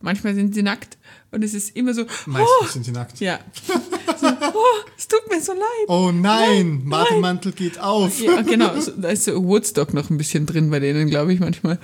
[0.00, 0.98] Manchmal sind sie nackt
[1.30, 3.20] und es ist immer so, Meistens oh, sind sie nackt.
[3.20, 3.38] ja.
[4.18, 5.88] So, oh, es tut mir so leid.
[5.88, 8.18] Oh nein, Bademantel geht auf.
[8.18, 8.72] Ja, genau.
[8.96, 11.78] Da ist so Woodstock noch ein bisschen drin bei denen, glaube ich, manchmal.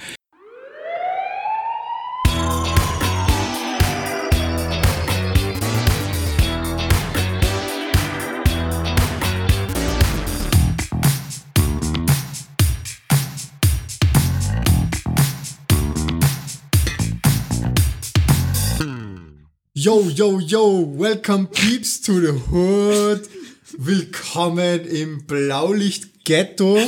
[20.22, 23.28] Yo, yo, welcome peeps to the hood.
[23.76, 26.78] Willkommen im Blaulicht-Ghetto.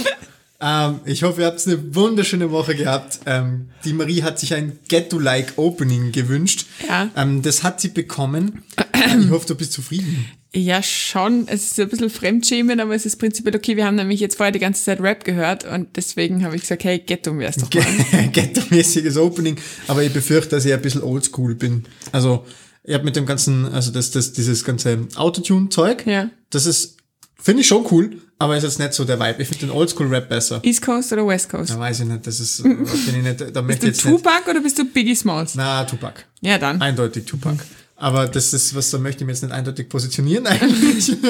[0.61, 3.19] Ähm, ich hoffe, ihr habt eine wunderschöne Woche gehabt.
[3.27, 6.67] Ähm, die Marie hat sich ein Ghetto-like Opening gewünscht.
[6.87, 7.11] Ja.
[7.17, 8.63] Ähm, das hat sie bekommen.
[8.93, 10.27] Ähm, ich hoffe, du bist zufrieden.
[10.55, 11.49] Ja, schon.
[11.49, 13.77] Es ist ein bisschen fremdschämen, aber es ist prinzipiell okay.
[13.77, 16.85] Wir haben nämlich jetzt vorher die ganze Zeit Rap gehört und deswegen habe ich gesagt,
[16.85, 18.29] hey, Ghetto wär's doch mal.
[18.33, 19.57] Ghetto-mäßiges Opening.
[19.89, 21.85] Aber ich befürchte, dass ich ein bisschen oldschool bin.
[22.13, 22.47] Also,
[22.85, 26.31] ich habe mit dem ganzen, also das, das, dieses ganze Autotune-Zeug, Ja.
[26.51, 26.99] das ist,
[27.41, 29.43] finde ich schon cool, aber ist jetzt nicht so der Vibe.
[29.43, 30.61] Ich finde den Oldschool-Rap besser.
[30.63, 31.71] East Coast oder West Coast?
[31.71, 34.17] Da weiß ich nicht, das ist, bin ich nicht, da möchte Bist du jetzt nicht.
[34.17, 35.55] Tupac oder bist du Biggie Smalls?
[35.55, 36.25] Na, Tupac.
[36.41, 36.81] Ja, dann.
[36.83, 37.57] Eindeutig Tupac.
[37.97, 41.17] Aber das ist, was da möchte ich mir jetzt nicht eindeutig positionieren eigentlich.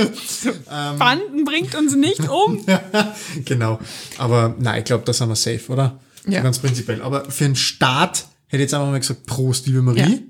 [0.70, 0.98] Ähm.
[0.98, 2.64] Banden bringt uns nicht um.
[3.44, 3.78] genau.
[4.18, 6.00] Aber nein, ich glaube, das haben wir safe, oder?
[6.26, 6.42] Ja.
[6.42, 7.00] Ganz prinzipiell.
[7.02, 10.22] Aber für den Start hätte ich jetzt einfach mal gesagt, Prost, liebe Marie.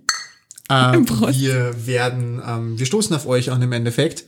[0.71, 1.07] Ähm.
[1.33, 4.25] Wir werden, ähm, wir stoßen auf euch auch im Endeffekt,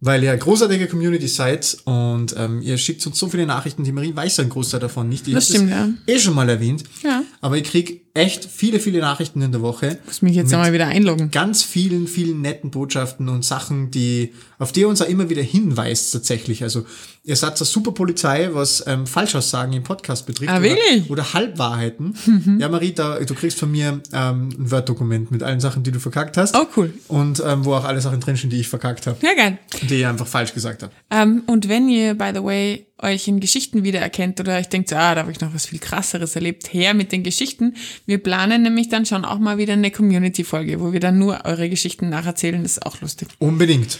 [0.00, 3.84] weil ihr großartige Community seid und ähm, ihr schickt uns so viele Nachrichten.
[3.84, 5.26] Die Marie weiß ja einen Großteil davon nicht.
[5.28, 5.88] Ich Das stimmt, ja.
[6.06, 6.84] eh schon mal erwähnt.
[7.02, 7.22] Ja.
[7.40, 9.98] Aber ich krieg echt viele, viele Nachrichten in der Woche.
[10.06, 11.30] Muss mich jetzt einmal wieder einloggen.
[11.30, 15.42] Ganz vielen, vielen netten Botschaften und Sachen, die, auf die ihr uns auch immer wieder
[15.42, 16.62] hinweist tatsächlich.
[16.62, 16.84] Also
[17.24, 20.50] ihr seid eine super Polizei, was ähm, Falschaussagen im Podcast betrifft.
[20.50, 21.04] Ah, oder, wirklich?
[21.04, 21.10] Mhm.
[21.10, 22.14] Oder Halbwahrheiten.
[22.58, 26.00] Ja, Marie, da, du kriegst von mir ähm, ein Word-Dokument mit allen Sachen, die du
[26.00, 26.56] verkackt hast.
[26.56, 26.92] Oh, cool.
[27.08, 29.18] Und ähm, wo auch alle Sachen drinstehen, die ich verkackt habe.
[29.22, 29.58] Ja, geil.
[29.82, 30.92] Die ich einfach falsch gesagt habe.
[31.10, 35.14] Ähm, und wenn ihr, by the way, euch in Geschichten wiedererkennt oder euch denkt, ah,
[35.14, 37.74] da habe ich noch was viel krasseres erlebt, her mit den Geschichten.
[38.06, 41.68] Wir planen nämlich dann schon auch mal wieder eine Community-Folge, wo wir dann nur eure
[41.68, 42.62] Geschichten nacherzählen.
[42.62, 43.28] Das ist auch lustig.
[43.38, 43.98] Unbedingt.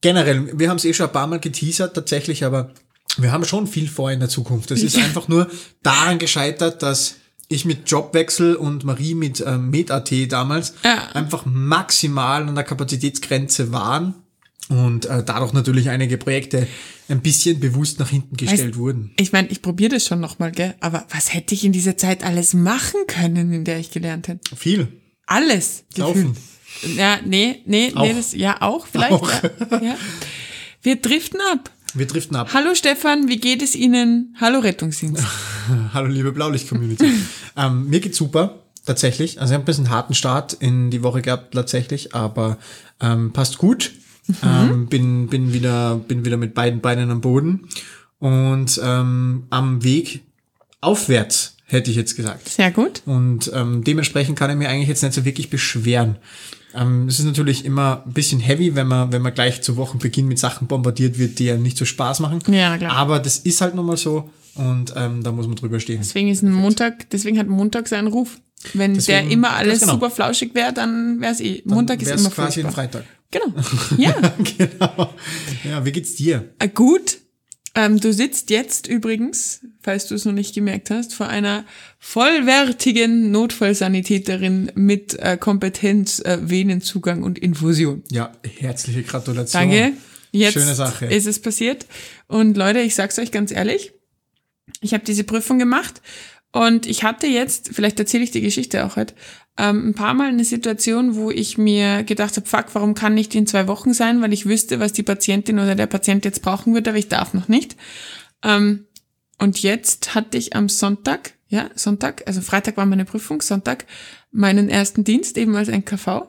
[0.00, 2.72] Generell, wir haben es eh schon ein paar Mal geteasert tatsächlich, aber
[3.16, 4.70] wir haben schon viel vor in der Zukunft.
[4.70, 5.48] Das ist einfach nur
[5.82, 7.16] daran gescheitert, dass
[7.48, 11.08] ich mit Jobwechsel und Marie mit ähm, MedAT damals Ja.
[11.14, 14.14] einfach maximal an der Kapazitätsgrenze waren
[14.68, 16.66] und äh, dadurch natürlich einige Projekte
[17.08, 19.12] ein bisschen bewusst nach hinten gestellt wurden.
[19.16, 20.74] Ich meine, ich probiere das schon nochmal, gell?
[20.80, 24.56] Aber was hätte ich in dieser Zeit alles machen können, in der ich gelernt hätte?
[24.56, 24.88] Viel.
[25.26, 25.84] Alles.
[25.96, 26.34] Laufen.
[26.34, 26.96] gefühlt.
[26.96, 28.02] Ja, nee, nee, Auch.
[28.02, 29.12] nee, das, ja, auch, vielleicht.
[29.12, 29.30] Auch.
[29.42, 29.96] Ja, ja.
[30.82, 31.70] Wir driften ab.
[31.94, 32.50] Wir driften ab.
[32.52, 34.36] Hallo Stefan, wie geht es Ihnen?
[34.40, 35.24] Hallo Rettungsdienst.
[35.94, 37.10] Hallo liebe Blaulicht-Community.
[37.56, 39.40] ähm, mir geht's super, tatsächlich.
[39.40, 42.58] Also ich habe ein bisschen harten Start in die Woche gehabt, tatsächlich, aber
[43.00, 43.92] ähm, passt gut.
[44.44, 47.68] Ähm, bin, bin, wieder, bin wieder mit beiden Beinen am Boden
[48.18, 50.20] und ähm, am Weg
[50.80, 52.48] aufwärts, hätte ich jetzt gesagt.
[52.48, 53.02] Sehr gut.
[53.06, 56.16] Und ähm, dementsprechend kann ich mir eigentlich jetzt nicht so wirklich beschweren.
[56.74, 60.28] Ähm, es ist natürlich immer ein bisschen heavy, wenn man, wenn man gleich zu Wochenbeginn
[60.28, 62.40] mit Sachen bombardiert wird, die ja nicht so Spaß machen.
[62.48, 62.92] Ja, klar.
[62.92, 65.98] Aber das ist halt nun mal so und ähm, da muss man drüber stehen.
[66.00, 68.38] Deswegen ist ein Montag, deswegen hat Montag seinen Ruf.
[68.74, 69.92] Wenn Deswegen- der immer alles genau.
[69.94, 71.62] super flauschig wäre, dann wäre es eh.
[71.64, 72.72] Montag ist immer quasi ein.
[72.72, 73.04] Freitag.
[73.30, 73.52] Genau.
[73.98, 74.14] Ja.
[74.56, 75.14] genau.
[75.64, 76.52] Ja, wie geht's dir?
[76.58, 77.18] Äh, Gut.
[77.74, 81.64] Ähm, du sitzt jetzt übrigens, falls du es noch nicht gemerkt hast, vor einer
[81.98, 88.02] vollwertigen Notfallsanitäterin mit äh, Kompetenz, äh, Venenzugang und Infusion.
[88.10, 89.62] Ja, herzliche Gratulation.
[89.70, 89.92] Danke.
[90.32, 91.06] Jetzt Schöne Sache.
[91.06, 91.86] ist es passiert.
[92.26, 93.92] Und Leute, ich sag's euch ganz ehrlich,
[94.80, 96.02] ich habe diese Prüfung gemacht
[96.52, 99.14] und ich hatte jetzt, vielleicht erzähle ich die Geschichte auch heute,
[99.58, 103.34] ähm, ein paar Mal eine Situation, wo ich mir gedacht habe, fuck, warum kann nicht
[103.34, 106.74] in zwei Wochen sein, weil ich wüsste, was die Patientin oder der Patient jetzt brauchen
[106.74, 107.76] wird, aber ich darf noch nicht.
[108.44, 108.86] Ähm,
[109.38, 113.86] und jetzt hatte ich am Sonntag, ja, Sonntag, also Freitag war meine Prüfung, Sonntag
[114.30, 116.28] meinen ersten Dienst eben als NKV.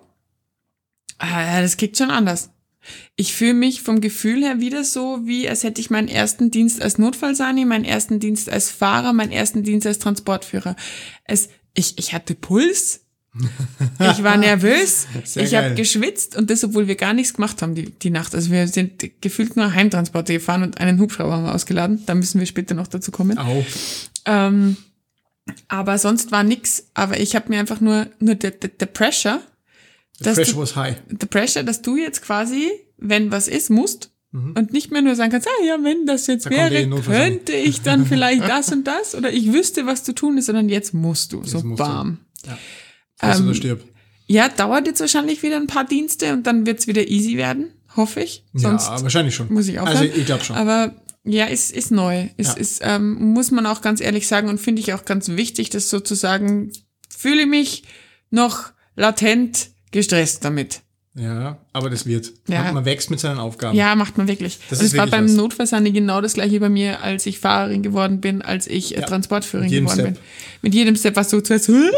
[1.19, 2.49] Ah, das klingt schon anders.
[3.15, 6.81] Ich fühle mich vom Gefühl her wieder so, wie als hätte ich meinen ersten Dienst
[6.81, 10.75] als Notfallsani, meinen ersten Dienst als Fahrer, meinen ersten Dienst als Transportführer.
[11.25, 13.05] Es, ich, ich hatte Puls.
[13.99, 15.07] Ich war nervös.
[15.23, 18.33] Sehr ich habe geschwitzt und das, obwohl wir gar nichts gemacht haben die, die Nacht.
[18.33, 22.03] Also wir sind gefühlt nur Heimtransporte gefahren und einen Hubschrauber haben wir ausgeladen.
[22.05, 23.37] Da müssen wir später noch dazu kommen.
[23.37, 23.63] Au.
[24.25, 24.77] Ähm,
[25.67, 26.87] aber sonst war nix.
[26.93, 29.41] Aber ich habe mir einfach nur, nur der, der, der Pressure,
[30.17, 30.95] The dass pressure du, was high.
[31.07, 35.31] the pressure, dass du jetzt quasi, wenn was ist, musst und nicht mehr nur sagen
[35.31, 36.55] kannst, ah ja, wenn das jetzt Mhm.
[36.55, 40.37] Da wäre, könnte ich dann vielleicht das und das oder ich wüsste, was zu tun
[40.37, 41.43] ist, sondern jetzt musst du.
[41.43, 41.83] so musst du.
[41.83, 42.19] bam.
[42.45, 42.57] Ja.
[43.21, 43.83] Ähm, oder stirb.
[44.27, 48.21] Ja, dauert jetzt wahrscheinlich wieder ein paar Dienste und dann wird's wieder easy werden, hoffe
[48.21, 48.43] ich.
[48.53, 49.51] Sonst ja, wahrscheinlich schon.
[49.51, 50.11] muss ich Also aufhören.
[50.19, 50.55] ich glaube schon.
[50.55, 50.93] Aber
[51.23, 52.27] ja, ist, ist neu.
[52.37, 52.53] Ist, Ja.
[52.61, 55.89] ist, ähm, muss man auch ganz ehrlich sagen und finde ich auch ganz wichtig, dass
[55.89, 56.71] sozusagen
[57.09, 57.83] fühle mich
[58.29, 60.81] noch latent gestresst damit.
[61.15, 62.31] ja, aber das wird.
[62.47, 62.71] Ja.
[62.71, 63.75] Man, wächst mit seinen Aufgaben.
[63.75, 64.59] Ja, macht man wirklich.
[64.69, 65.71] Das ist es war beim was.
[65.71, 69.71] Genau das gleiche bei mir, als ich Fahrerin geworden bin, als ich äh, Ja, Transportführerin
[69.71, 70.05] geworden Step.
[70.13, 70.17] bin.
[70.61, 71.91] Mit jedem Step warst du zuerst so, "Ah,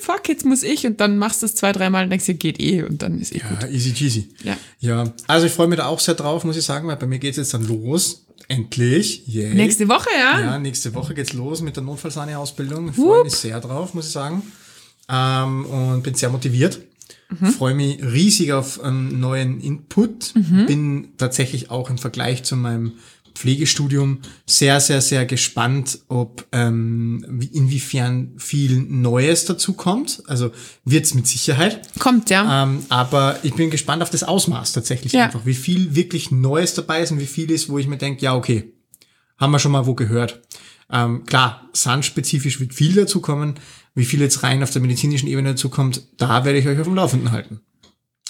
[0.00, 2.60] fuck, jetzt muss ich und dann machst du es zwei, dreimal und denkst dir, geht
[2.60, 3.62] eh und dann ist eh gut.
[3.62, 4.28] Ja, easy cheesy.
[4.42, 4.56] Ja.
[4.80, 7.18] Ja, also ich freue mich da auch sehr drauf, muss ich sagen, weil bei mir
[7.18, 8.26] geht's jetzt dann los.
[8.48, 9.26] Endlich.
[9.28, 9.54] Yay.
[9.54, 10.40] Nächste Woche, ja?
[10.40, 12.88] Ja, nächste Woche geht's los mit der Notfallsahne-Ausbildung.
[12.88, 14.42] Ich freue mich sehr drauf, muss ich sagen.
[15.08, 16.80] Ähm, und bin sehr motiviert.
[17.56, 20.34] Freue mich riesig auf einen neuen Input.
[20.66, 22.94] Bin tatsächlich auch im Vergleich zu meinem
[23.40, 30.22] Pflegestudium sehr, sehr, sehr gespannt, ob ähm, wie- inwiefern viel Neues dazu kommt.
[30.26, 30.50] Also
[30.84, 31.80] wird's mit Sicherheit.
[31.98, 32.64] Kommt, ja.
[32.64, 35.24] Ähm, aber ich bin gespannt auf das Ausmaß tatsächlich Ja.
[35.24, 38.22] einfach, wie viel wirklich Neues dabei ist und wie viel ist, wo ich mir denke,
[38.22, 38.74] ja, okay,
[39.38, 40.42] haben wir schon mal wo gehört.
[40.92, 43.54] Ähm, klar, SAN-spezifisch wird viel dazu kommen.
[43.94, 46.86] Wie viel jetzt rein auf der medizinischen Ebene dazu kommt, da werde ich euch auf
[46.86, 47.60] dem Laufenden halten.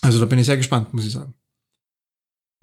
[0.03, 1.35] Also da bin ich sehr gespannt, muss ich sagen.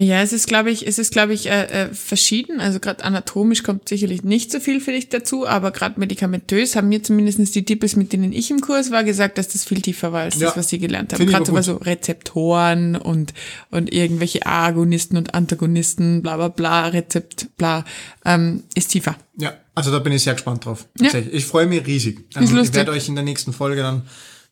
[0.00, 2.60] Ja, es ist, glaube ich, es ist, glaube ich, äh, äh, verschieden.
[2.60, 6.88] Also gerade anatomisch kommt sicherlich nicht so viel für dich dazu, aber gerade medikamentös haben
[6.88, 10.12] mir zumindest die Tipps, mit denen ich im Kurs war, gesagt, dass das viel tiefer
[10.12, 11.22] war als Ja, das, was sie gelernt haben.
[11.22, 13.34] ich Gerade so aber bei so Rezeptoren und,
[13.72, 17.84] und irgendwelche Agonisten und Antagonisten, bla bla bla, Rezept, bla,
[18.24, 19.16] ähm, ist tiefer.
[19.36, 20.86] Ja, also da bin ich sehr gespannt drauf.
[21.00, 21.10] Ja.
[21.32, 22.20] Ich freue mich riesig.
[22.36, 22.76] Ähm, ich lustig.
[22.76, 24.02] werde euch in der nächsten Folge dann,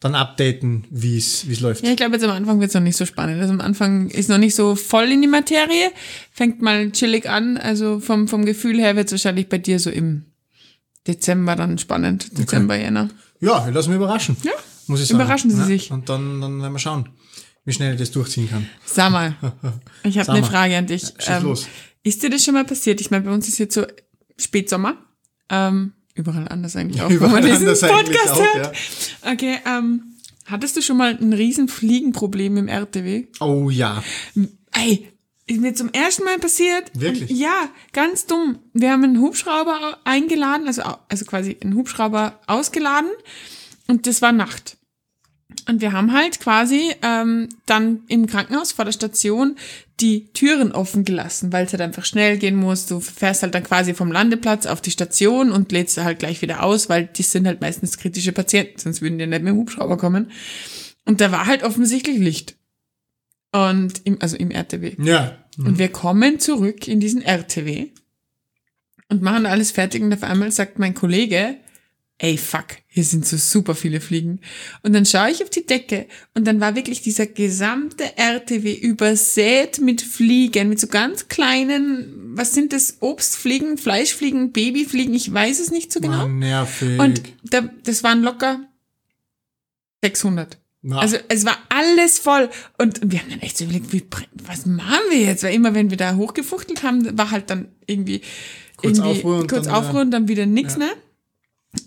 [0.07, 1.85] dann updaten, wie es wie es läuft.
[1.85, 3.41] Ja, ich glaube, jetzt am Anfang wird es noch nicht so spannend.
[3.41, 5.91] Also am Anfang ist noch nicht so voll in die Materie,
[6.33, 7.57] fängt mal chillig an.
[7.57, 10.27] Also vom, vom Gefühl her wird es wahrscheinlich bei dir so im
[11.07, 12.39] Dezember dann spannend.
[12.39, 13.11] Dezember, Jänner.
[13.41, 14.37] Ja, ich lasse mich überraschen.
[14.43, 14.53] Ja,
[14.87, 15.21] Muss ich sagen.
[15.21, 15.67] überraschen Sie ja?
[15.67, 15.91] sich.
[15.91, 17.09] Und dann, dann werden wir schauen,
[17.65, 18.69] wie schnell ich das durchziehen kann.
[18.85, 19.35] Sag mal,
[20.05, 20.45] ich habe eine.
[20.45, 21.03] Frage an dich.
[21.05, 21.67] Ähm, schieß los.
[22.03, 23.01] Ist dir das schon mal passiert?
[23.01, 23.85] Ich meine, bei uns ist jetzt so
[24.39, 24.97] Spätsommer.
[25.51, 28.77] Ähm, überall anders eigentlich auch, Überall wo man diesen Podcast auch, hört.
[29.23, 30.17] Okay, ähm,
[30.47, 33.27] hattest du schon mal ein riesen Fliegenproblem im RTW?
[33.41, 34.03] Oh ja.
[34.73, 35.09] Ey,
[35.47, 36.91] ist mir zum ersten Mal passiert.
[36.95, 37.31] Wirklich?
[37.31, 38.59] Und ja, ganz dumm.
[38.73, 43.11] Wir haben einen Hubschrauber eingeladen, also, also quasi einen Hubschrauber ausgeladen
[43.87, 44.76] und das war Nacht.
[45.69, 49.57] Und wir haben halt quasi ähm, dann im Krankenhaus vor der Station
[50.01, 52.87] die Türen offen gelassen, weil es halt einfach schnell gehen muss.
[52.87, 56.63] Du fährst halt dann quasi vom Landeplatz auf die Station und lädst halt gleich wieder
[56.63, 59.97] aus, weil die sind halt meistens kritische Patienten, sonst würden die nicht mit dem Hubschrauber
[59.97, 60.31] kommen.
[61.05, 62.57] Und da war halt offensichtlich Licht.
[63.53, 64.97] Und im, also im RTW.
[65.03, 65.39] Ja.
[65.57, 67.89] Und wir kommen zurück in diesen RTW
[69.09, 71.57] und machen alles fertig und auf einmal sagt mein Kollege,
[72.19, 74.41] ey fuck, hier sind so super viele Fliegen.
[74.83, 79.81] Und dann schaue ich auf die Decke und dann war wirklich dieser gesamte RTW übersät
[79.81, 85.71] mit Fliegen, mit so ganz kleinen, was sind das, Obstfliegen, Fleischfliegen, Babyfliegen, ich weiß es
[85.71, 86.19] nicht so genau.
[86.27, 86.99] Mann, nervig.
[86.99, 88.61] Und da, das waren locker
[90.03, 90.59] 600.
[90.83, 92.49] Na, Also es war alles voll
[92.79, 94.05] und wir haben dann echt so überlegt, wie,
[94.47, 95.43] was machen wir jetzt?
[95.43, 98.21] Weil immer wenn wir da hochgefuchtelt haben, war halt dann irgendwie
[98.77, 100.79] Kurz irgendwie Aufruhr und kurz dann und dann wieder nix, Ja.
[100.81, 100.91] ne?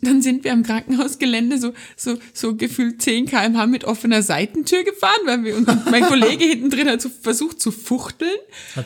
[0.01, 5.19] Dann sind wir am Krankenhausgelände so, so, so gefühlt 10 kmh mit offener Seitentür gefahren,
[5.25, 8.31] weil wir, und mein Kollege hinten drin hat so versucht zu fuchteln.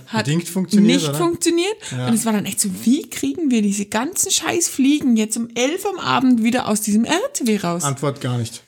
[0.07, 1.17] Hat bedingt funktioniert, Nicht oder?
[1.17, 1.75] funktioniert.
[1.91, 2.07] Ja.
[2.07, 5.49] Und es war dann echt so, wie kriegen wir diese ganzen scheiß Fliegen jetzt um
[5.53, 7.83] 11 am Abend wieder aus diesem RTW raus?
[7.83, 8.63] Antwort gar nicht.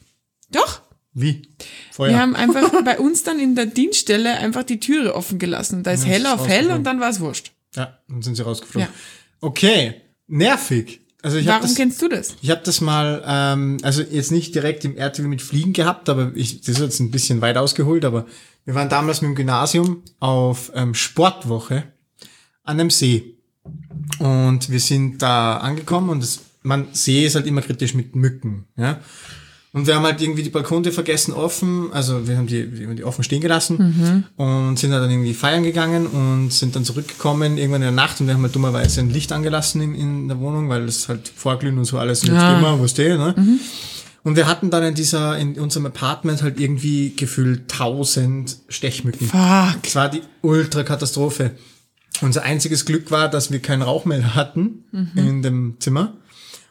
[0.51, 0.81] Doch.
[1.13, 1.43] Wie?
[1.91, 2.09] Feuer.
[2.09, 5.81] Wir haben einfach bei uns dann in der Dienststelle einfach die Türe offen gelassen.
[5.83, 7.51] Da ist Ja, hell ist auf hell und dann war es wurscht.
[7.75, 8.89] ja, dann sind sie rausgeflogen.
[8.89, 8.93] Ja.
[9.39, 10.99] Okay, nervig.
[11.25, 12.35] Also ich habe Warum das, kennst du das?
[12.39, 16.31] ich hab das mal, ähm, also jetzt nicht direkt im RTW mit Fliegen gehabt, aber
[16.35, 18.27] ich, das ist jetzt ein bisschen weit ausgeholt, aber
[18.63, 21.85] wir waren damals mit dem Gymnasium auf ähm, Sportwoche
[22.63, 23.37] an einem See.
[24.19, 28.67] Und wir sind da angekommen und das, man See ist halt immer kritisch mit Mücken,
[28.77, 28.99] ja.
[29.75, 32.95] Und wir haben halt irgendwie die Balkone vergessen offen, also wir haben die, wir haben
[32.95, 37.57] die offen stehen gelassen und sind halt dann irgendwie feiern gegangen und sind dann zurückgekommen
[37.57, 40.39] irgendwann in der Nacht und wir haben halt dummerweise ein Licht angelassen in, in der
[40.39, 42.57] Wohnung, weil es halt vorglühen und so alles nicht Ah.
[42.57, 43.35] immer, wo steht, ne?
[44.23, 49.27] Und wir hatten dann in dieser, in unserem Apartment halt irgendwie gefühlt tausend Stechmücken.
[49.27, 49.79] Fuck.
[49.83, 51.51] Es war die Ultrakatastrophe.
[52.21, 56.13] Unser einziges Glück war, dass wir keinen Rauchmelder hatten in dem Zimmer.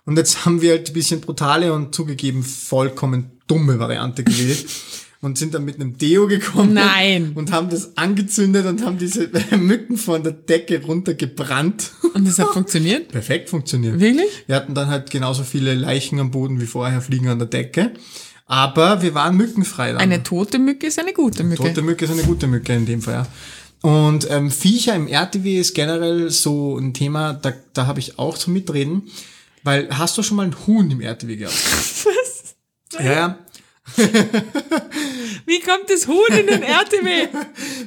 [0.07, 4.67] Und jetzt haben wir halt ein bisschen brutale und zugegeben vollkommen dumme Variante gewählt
[5.21, 6.75] und sind dann mit einem Deo gekommen.
[6.75, 7.33] Nein.
[7.35, 11.93] Und haben das angezündet und haben diese Mücken von der Decke runtergebrannt.
[12.13, 13.09] Und das hat funktioniert?
[13.09, 13.99] Perfekt funktioniert.
[13.99, 14.45] Wirklich?
[14.47, 17.93] Wir hatten dann halt genauso viele Leichen am Boden wie vorher Fliegen an der Decke.
[18.47, 20.01] Aber wir waren mückenfrei dann.
[20.03, 21.63] Eine tote Mücke ist eine gute Mücke.
[21.63, 23.27] Tote Mücke ist eine gute Mücke in dem Fall, ja.
[23.81, 28.39] Und ähm, Viecher im RTW ist generell so ein Thema, da, da habe ich auch
[28.39, 29.11] zu mitreden.
[29.65, 31.55] Weil hast du schon mal ein Huhn im RTW gehabt?
[32.05, 32.57] Was?
[33.01, 33.39] Ja, ja.
[35.47, 37.29] Wie kommt das Huhn in den RTW?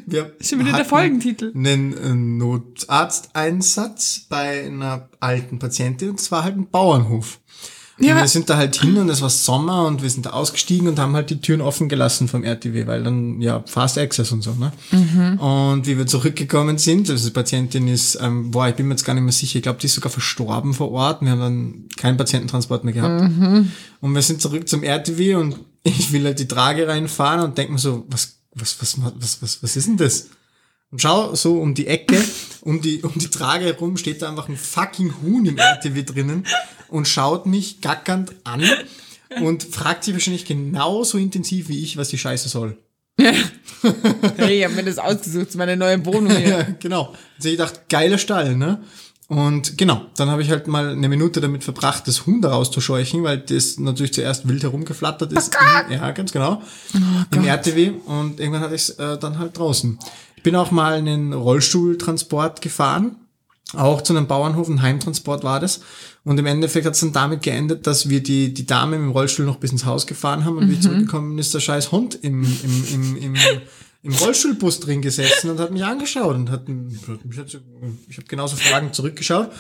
[0.06, 1.52] Wir Schon wieder der Folgentitel.
[1.56, 7.40] Einen Notarzteinsatz bei einer alten Patientin und zwar halt ein Bauernhof.
[8.00, 10.30] Ja, Und wir sind da halt hin und es war Sommer und wir sind da
[10.30, 14.32] ausgestiegen und haben halt die Türen offen gelassen vom RTW, weil dann, ja, Fast Access
[14.32, 14.72] und so, ne?
[14.92, 15.40] Mhm.
[15.40, 19.04] Und wie wir zurückgekommen sind, also die Patientin ist, ähm, boah, ich bin mir jetzt
[19.04, 21.22] gar nicht mehr sicher, ich glaube, die ist sogar verstorben vor Ort.
[21.22, 23.32] Wir haben dann keinen Patiententransport mehr gehabt.
[23.32, 23.72] Mhm.
[24.02, 27.74] Und wir sind zurück zum RTW und ich will halt die Trage reinfahren und denke
[27.74, 30.28] mir so, was, was, was, was, was, was ist denn das?
[30.92, 32.18] Und schau so um die Ecke,
[32.62, 36.46] um die, um die Trage herum steht da einfach ein fucking Huhn im RTW drinnen
[36.90, 38.64] und schaut mich gackernd an
[39.42, 42.78] und fragt sich wahrscheinlich genauso intensiv wie ich, was die Scheiße soll.
[43.18, 46.50] hey, ich habe mir das ausgesucht, meine neue Wohnung hier.
[46.50, 47.14] Ja, genau.
[47.38, 48.80] Also ich dachte, geiler Stall, ne?
[49.28, 53.24] Und genau, dann habe ich halt mal eine Minute damit verbracht, das Huhn da rauszuscheuchen,
[53.24, 55.54] weil das natürlich zuerst wild herumgeflattert ist.
[55.90, 56.62] ja, ganz genau.
[57.32, 60.00] Im RTW und irgendwann hatte ich es äh, dann halt draußen.
[60.38, 63.18] Ich bin auch mal einen Rollstuhltransport gefahren,
[63.74, 65.82] auch zu einem Bauernhof, ein Heimtransport war das.
[66.28, 69.46] Und im Endeffekt hat es dann damit geendet, dass wir die, die Dame im Rollstuhl
[69.46, 72.44] noch bis ins Haus gefahren haben und wie ich zurückgekommen ist der scheiß Hund im,
[72.44, 73.36] im, im, im,
[74.04, 77.60] im Rollstuhlbus drin gesessen und hat mich angeschaut und hat, mich hat so-
[78.10, 79.52] ich habe genauso Fragen zurückgeschaut,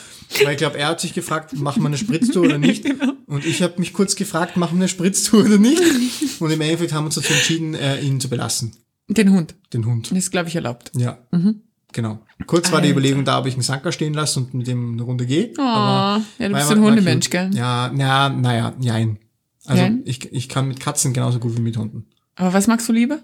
[0.44, 2.86] weil ich glaube, er hat sich gefragt, machen wir eine Spritztour oder nicht?
[3.28, 5.82] Und ich habe mich kurz gefragt, machen wir eine Spritztour oder nicht?
[6.40, 8.72] Und im Endeffekt haben wir uns dazu entschieden, äh, ihn zu belassen,
[9.10, 9.56] Den Hund.
[9.74, 10.10] den Hund.
[10.12, 10.92] Das ist, glaube ich, erlaubt.
[10.96, 11.18] Ja,
[11.98, 12.20] genau.
[12.46, 12.89] Kurz war die.
[12.89, 15.51] Überlegung da, ob ich einen Sanker stehen lasse und mit dem eine Runde gehe.
[15.58, 17.50] Oh, ja, du bist ein Hundemensch, gell?
[17.54, 19.18] Ja, na, naja, nein.
[19.66, 20.01] Also Nein?
[20.06, 22.06] ich, ich kann mit Katzen genauso gut wie mit Hunden.
[22.36, 23.20] Aber was magst du lieber?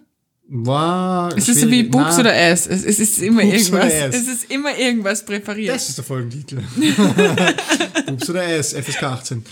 [0.49, 1.83] War Ist es so wie.
[1.83, 2.67] Boobs Na, oder Ass?
[2.67, 3.93] Es, es ist immer Boobs irgendwas.
[3.93, 5.73] Es ist immer irgendwas präferiert.
[5.73, 6.61] Das ist der Folgentitel.
[8.07, 9.45] Boobs oder S, FSK 18.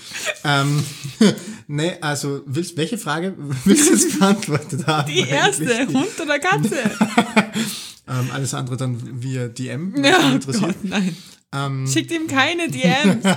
[0.43, 0.83] Ähm,
[1.67, 5.09] nee, also willst, welche Frage willst du jetzt beantwortet haben?
[5.09, 5.97] Die erste, eigentlich?
[5.97, 6.75] Hund oder Katze?
[8.11, 10.65] Ähm, alles andere dann via DM, Ja, oh interessiert.
[10.65, 11.15] Gott, nein.
[11.53, 13.23] Ähm, Schickt ihm keine DMs.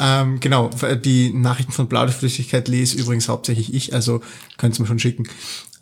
[0.00, 0.70] Ähm, genau,
[1.04, 4.20] die Nachrichten von Blauflüssigkeit lese übrigens hauptsächlich ich, also
[4.58, 5.28] könnt ihr mir schon schicken.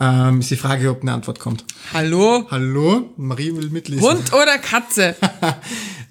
[0.00, 1.64] Ähm, ist die Frage, ob eine Antwort kommt.
[1.92, 2.46] Hallo?
[2.50, 4.08] Hallo, Marie will mitlesen.
[4.08, 5.16] Hund oder Katze?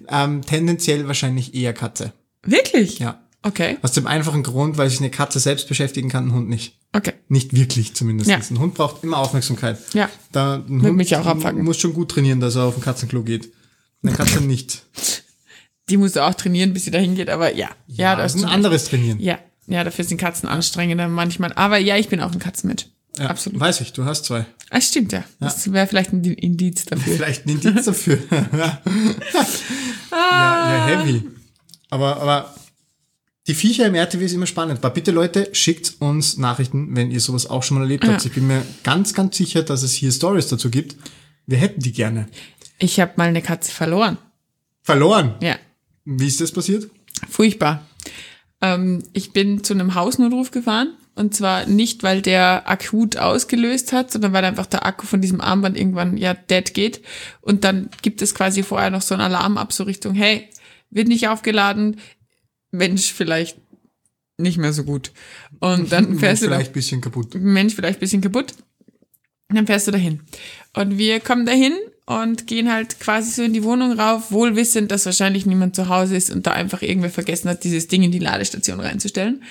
[0.08, 2.12] Ähm, tendenziell wahrscheinlich eher Katze.
[2.44, 2.98] Wirklich?
[2.98, 3.22] Ja.
[3.42, 6.76] Okay, Aus dem einfachen Grund, weil sich eine Katze selbst beschäftigen kann, ein Hund nicht.
[6.92, 7.14] Okay.
[7.28, 8.30] Nicht wirklich zumindest.
[8.30, 8.38] Ja.
[8.38, 9.78] Ein Hund braucht immer Aufmerksamkeit.
[9.94, 10.08] Ja.
[10.32, 11.64] Da, ein Würde Hund mich auch abfacken.
[11.64, 13.52] muss schon gut trainieren, dass er auf ein Katzenklo geht.
[14.02, 14.84] Eine Katze nicht.
[15.88, 17.70] Die musst du auch trainieren, bis sie dahin geht, aber ja.
[17.86, 19.20] Ja, das das ist ein anderes Trainieren.
[19.20, 21.52] Ja, ja, dafür sind Katzen anstrengender manchmal.
[21.54, 22.86] Aber ja, ich bin auch ein Katzenmensch.
[23.18, 23.60] Ja, Absolut.
[23.60, 24.46] Weiß ich, du hast zwei.
[24.70, 25.22] Ah, stimmt, ja.
[25.38, 27.14] Das wäre vielleicht ein Indiz dafür.
[27.14, 28.18] Vielleicht ein Indiz dafür.
[28.30, 28.80] ja,
[30.10, 31.22] ja, heavy.
[31.90, 32.54] Aber, aber
[33.46, 34.78] die Viecher im RTW ist immer spannend.
[34.78, 38.22] Aber bitte Leute, schickt uns Nachrichten, wenn ihr sowas auch schon mal erlebt habt.
[38.22, 38.26] Ja.
[38.26, 40.96] Ich bin mir ganz, ganz sicher, dass es hier Stories dazu gibt.
[41.46, 42.28] Wir hätten die gerne.
[42.78, 44.16] Ich habe mal eine Katze verloren.
[44.82, 45.34] Verloren.
[45.40, 45.56] Ja,
[46.04, 46.88] Wie ist das passiert?
[47.28, 47.86] furchtbar.
[48.60, 50.94] Ähm, ich bin zu einem Hausnotruf gefahren.
[51.14, 55.42] Und zwar nicht, weil der akut ausgelöst hat, sondern weil einfach der Akku von diesem
[55.42, 57.02] Armband irgendwann ja dead geht.
[57.42, 60.48] Und dann gibt es quasi vorher noch so einen Alarm ab, so Richtung, hey,
[60.90, 61.98] wird nicht aufgeladen,
[62.72, 63.58] Mensch, vielleicht
[64.38, 65.12] nicht mehr so gut.
[65.60, 67.34] Und dann fährst du da Vielleicht ein bisschen kaputt.
[67.34, 68.54] Mensch, vielleicht ein bisschen kaputt.
[69.48, 70.20] Und dann fährst du dahin.
[70.74, 71.74] Und wir kommen dahin
[72.06, 75.88] und gehen halt quasi so in die Wohnung rauf, wohl wissend, dass wahrscheinlich niemand zu
[75.88, 79.44] Hause ist und da einfach irgendwer vergessen hat, dieses Ding in die Ladestation reinzustellen.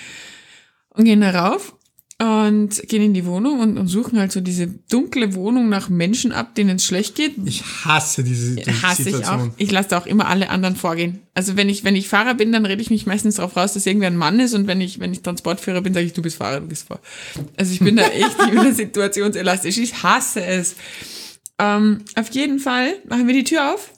[0.90, 1.76] Und gehen da rauf
[2.22, 6.32] und gehen in die Wohnung und, und suchen halt so diese dunkle Wohnung nach Menschen
[6.32, 7.34] ab, denen es schlecht geht.
[7.46, 9.20] Ich hasse diese die Hasse ich auch.
[9.20, 9.54] Situation.
[9.58, 11.22] Ich lasse da auch immer alle anderen vorgehen.
[11.34, 13.88] Also wenn ich, wenn ich Fahrer bin, dann rede ich mich meistens darauf raus, dass
[13.88, 16.38] irgendwer ein Mann ist und wenn ich, wenn ich Transportführer bin, sage ich, du bist
[16.38, 17.00] Fahrer, du gehst vor.
[17.58, 19.80] Also ich bin da echt, ich bin da situationselastisch.
[19.80, 20.76] Ich hasse es.
[21.58, 23.90] Ähm, auf jeden Fall machen wir die Tür auf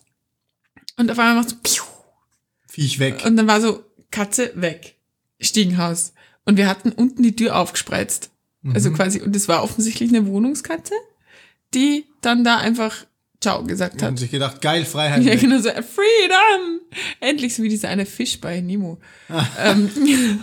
[0.97, 1.83] und auf einmal macht so piu,
[2.69, 3.23] Viech weg.
[3.25, 4.95] und dann war so Katze weg.
[5.41, 6.13] Stiegenhaus.
[6.45, 8.29] Und wir hatten unten die Tür aufgespreizt.
[8.73, 10.93] Also quasi, und es war offensichtlich eine Wohnungskatze,
[11.73, 13.05] die dann da einfach
[13.41, 14.17] Ciao gesagt hat.
[14.17, 15.21] sich gedacht, geil, Freiheit.
[15.21, 16.79] Ja, genau so, Freedom!
[17.19, 18.99] Endlich so wie dieser eine Fisch bei Nemo.
[19.61, 19.89] ähm,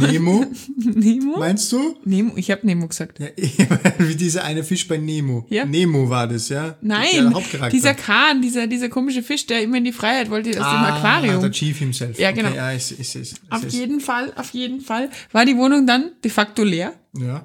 [0.00, 0.44] Nemo,
[0.76, 1.38] Nemo?
[1.38, 1.96] meinst du?
[2.04, 2.32] Nemo?
[2.36, 3.18] Ich habe Nemo gesagt.
[3.18, 3.26] Ja,
[3.98, 5.46] wie dieser eine Fisch bei Nemo.
[5.50, 5.64] Ja.
[5.64, 6.70] Nemo war das, ja?
[6.70, 7.70] Der Nein, Hauptcharakter.
[7.70, 10.96] dieser Kahn, dieser, dieser komische Fisch, der immer in die Freiheit wollte aus dem ah,
[10.96, 11.40] Aquarium.
[11.40, 12.18] Der Chief himself.
[12.18, 12.48] Ja, genau.
[12.48, 16.12] Okay, ja, ich, ich, ich, Auf jeden Fall, auf jeden Fall war die Wohnung dann
[16.22, 17.44] de facto leer Ja.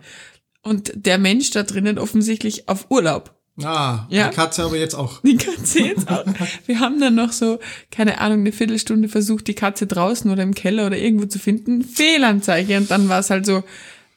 [0.61, 3.38] und der Mensch da drinnen offensichtlich auf Urlaub.
[3.63, 4.29] Ah, Ja.
[4.29, 5.21] die Katze aber jetzt auch.
[5.21, 6.25] Die Katze jetzt auch.
[6.65, 7.59] Wir haben dann noch so,
[7.91, 11.83] keine Ahnung, eine Viertelstunde versucht, die Katze draußen oder im Keller oder irgendwo zu finden.
[11.83, 12.77] Fehlanzeige.
[12.77, 13.63] Und dann war es halt so,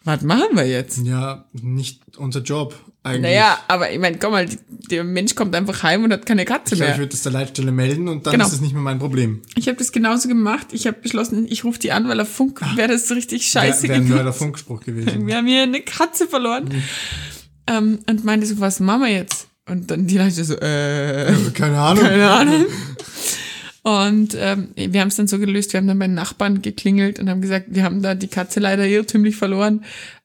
[0.05, 0.99] was machen wir jetzt?
[1.05, 3.23] Ja, nicht unser Job eigentlich.
[3.23, 4.49] Naja, aber ich meine, komm mal,
[4.91, 6.95] der Mensch kommt einfach heim und hat keine Katze Ich glaube, mehr.
[6.95, 8.47] ich würde das der Leitstelle melden und dann Genau.
[8.47, 9.43] ist es nicht mehr mein Problem.
[9.57, 10.69] Ich habe das genauso gemacht.
[10.73, 13.85] Ich habe beschlossen, ich rufe die an, weil auf Funk wäre das so richtig scheiße
[13.85, 14.39] Wäre wär nur der gewesen.
[14.39, 15.27] Funkspruch gewesen.
[15.27, 16.65] Wir haben hier eine Katze verloren.
[16.65, 16.83] Mhm.
[17.67, 19.49] Ähm, und meinte so, was machen wir jetzt?
[19.69, 22.03] Und dann die Leute so, äh, Keine Ahnung.
[22.05, 22.67] keine Ahnung.
[23.83, 27.19] Und ähm, wir haben es dann so gelöst, wir haben dann bei den Nachbarn geklingelt
[27.19, 29.85] und haben gesagt, wir haben da die Katze leider irrtümlich verloren.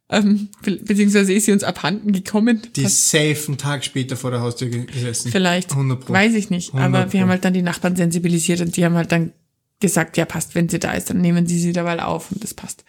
[0.10, 2.62] Ähm, be beziehungsweise ist sie uns abhanden gekommen.
[2.76, 5.32] Die ist safe einen Tag später vor der Haustür ge- gesessen.
[5.32, 6.14] vielleicht, 100 Pro.
[6.14, 6.74] weiß ich nicht.
[6.74, 9.34] 100 Aber wir haben halt dann die Nachbarn sensibilisiert und die haben halt dann
[9.82, 12.54] gesagt, ja passt, wenn sie da ist, dann nehmen sie sie derweil auf und das
[12.54, 12.86] passt.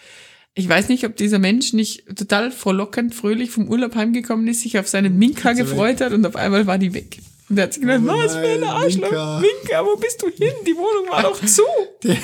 [0.55, 4.79] Ich weiß nicht, ob dieser Mensch nicht total frohlockend, fröhlich vom Urlaub heimgekommen ist, sich
[4.79, 7.21] auf seine Minka gefreut hat und auf einmal war die weg.
[7.49, 9.11] Und er hat sich gedacht, Oh was für ein Arschloch.
[9.11, 9.41] Minka.
[9.41, 10.53] Minka, wo bist du hin?
[10.67, 11.63] Die Wohnung war doch zu.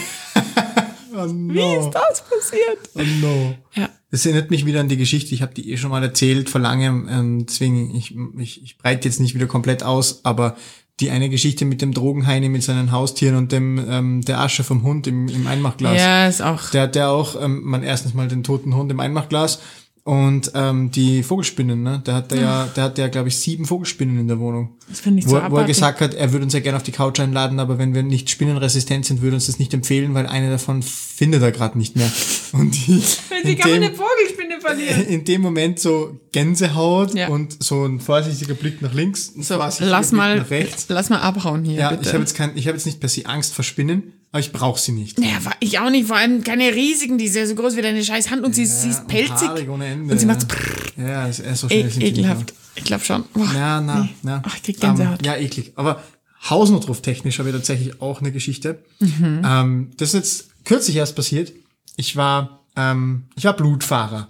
[1.17, 1.55] Oh no.
[1.55, 2.79] Wie ist das passiert?
[2.95, 3.55] Oh no.
[3.75, 3.89] Ja.
[4.11, 6.61] Das erinnert mich wieder an die Geschichte, ich habe die eh schon mal erzählt vor
[6.61, 10.57] langem, ähm, deswegen, ich, ich, ich breite jetzt nicht wieder komplett aus, aber
[11.01, 14.85] die eine Geschichte mit dem Drogenheini mit seinen Haustieren und dem ähm, der Asche vom
[14.85, 15.99] Hund im, im Einmachglas.
[15.99, 16.71] Ja, ist auch.
[16.71, 19.61] Der hat ja auch, ähm, man erstens mal den toten Hund im Einmachglas
[20.05, 22.03] und ähm, die Vogelspinnen, ne?
[22.07, 24.77] Der hat da ja, der hat ja, glaube ich, sieben Vogelspinnen in der Wohnung.
[24.87, 25.69] Das finde ich Wo, so wo er abartig.
[25.69, 28.29] gesagt hat, er würde uns ja gerne auf die Couch einladen, aber wenn wir nicht
[28.29, 32.11] spinnenresistent sind, würde uns das nicht empfehlen, weil eine davon findet er gerade nicht mehr.
[32.53, 32.93] Und die,
[33.31, 35.05] Wenn sie in, kann man eine Vogelspinne verlieren.
[35.09, 37.29] in dem Moment so Gänsehaut Ja.
[37.29, 40.87] und so ein vorsichtiger Blick nach links, ein So, vorsichtiger lass Blick mal, nach rechts.
[40.89, 42.03] lass mal abhauen hier, Ja, bitte.
[42.03, 44.53] ich habe jetzt kein, ich habe jetzt nicht per se Angst vor Spinnen, aber ich
[44.53, 45.19] brauche sie nicht.
[45.21, 47.83] Ja, war ich auch nicht, vor allem keine riesigen, die ist ja so groß wie
[47.83, 49.49] deine scheiß Hand und sie, ist- sie ist und pelzig.
[49.49, 50.49] haarig ohne Ende, und sie macht ja.
[50.97, 51.87] so Ja, es ist so schnell.
[51.87, 52.55] e sind die nicht ekelhaft.
[52.77, 53.25] Ich glaube schon.
[53.33, 53.49] Boah.
[53.55, 54.09] Ja, na, Nee.
[54.23, 54.43] na.
[54.45, 55.21] Ach, ich krieg Gänsehaut.
[55.21, 55.73] Ähm, ja, eklig.
[55.77, 56.03] Aber
[56.51, 58.83] Hausnotruf technisch habe ich tatsächlich auch eine Geschichte.
[58.99, 59.43] Mhm.
[59.47, 61.53] Ähm, das ist jetzt kürzlich erst passiert.
[61.97, 64.29] Ich war, ähm, ich war Blutfahrer.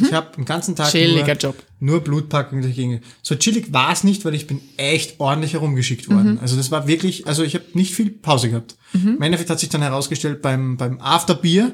[0.00, 0.98] Ich habe den ganzen Tag Mhm.
[0.98, 1.56] Chilliger nur, Job.
[1.80, 3.00] nur Blutpackung dagegen.
[3.22, 6.32] So chillig war es nicht, weil ich bin echt ordentlich herumgeschickt worden.
[6.34, 6.38] Mhm.
[6.40, 8.76] Also das war wirklich, also ich habe nicht viel Pause gehabt.
[8.94, 11.72] Im Endeffekt hat sich dann herausgestellt beim, beim Afterbier,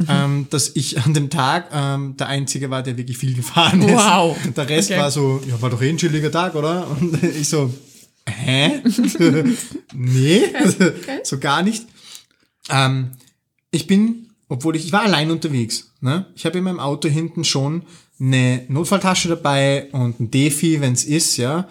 [0.00, 0.06] Mhm.
[0.08, 3.94] ähm, dass ich an dem Tag ähm, der Einzige war, der wirklich viel gefahren ist.
[3.94, 4.36] Wow.
[4.56, 5.00] Der Rest Okay.
[5.00, 6.86] war so, ja, war doch eh ein chilliger Tag, oder?
[6.88, 7.74] Und ich so,
[8.28, 8.80] hä?
[9.94, 10.42] nee,
[11.24, 11.84] so gar nicht.
[12.70, 13.10] Ähm,
[13.70, 15.92] ich bin, obwohl ich, ich war allein unterwegs.
[16.00, 16.26] Ne?
[16.34, 17.82] Ich habe in meinem Auto hinten schon
[18.20, 21.68] eine Notfalltasche dabei und ein Defi, wenn es ist, ja.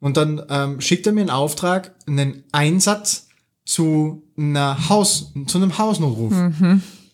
[0.00, 3.28] Und dann ähm, schickt er mir einen Auftrag, einen Einsatz
[3.64, 6.32] zu einer Haus, zu einem Hausnotruf.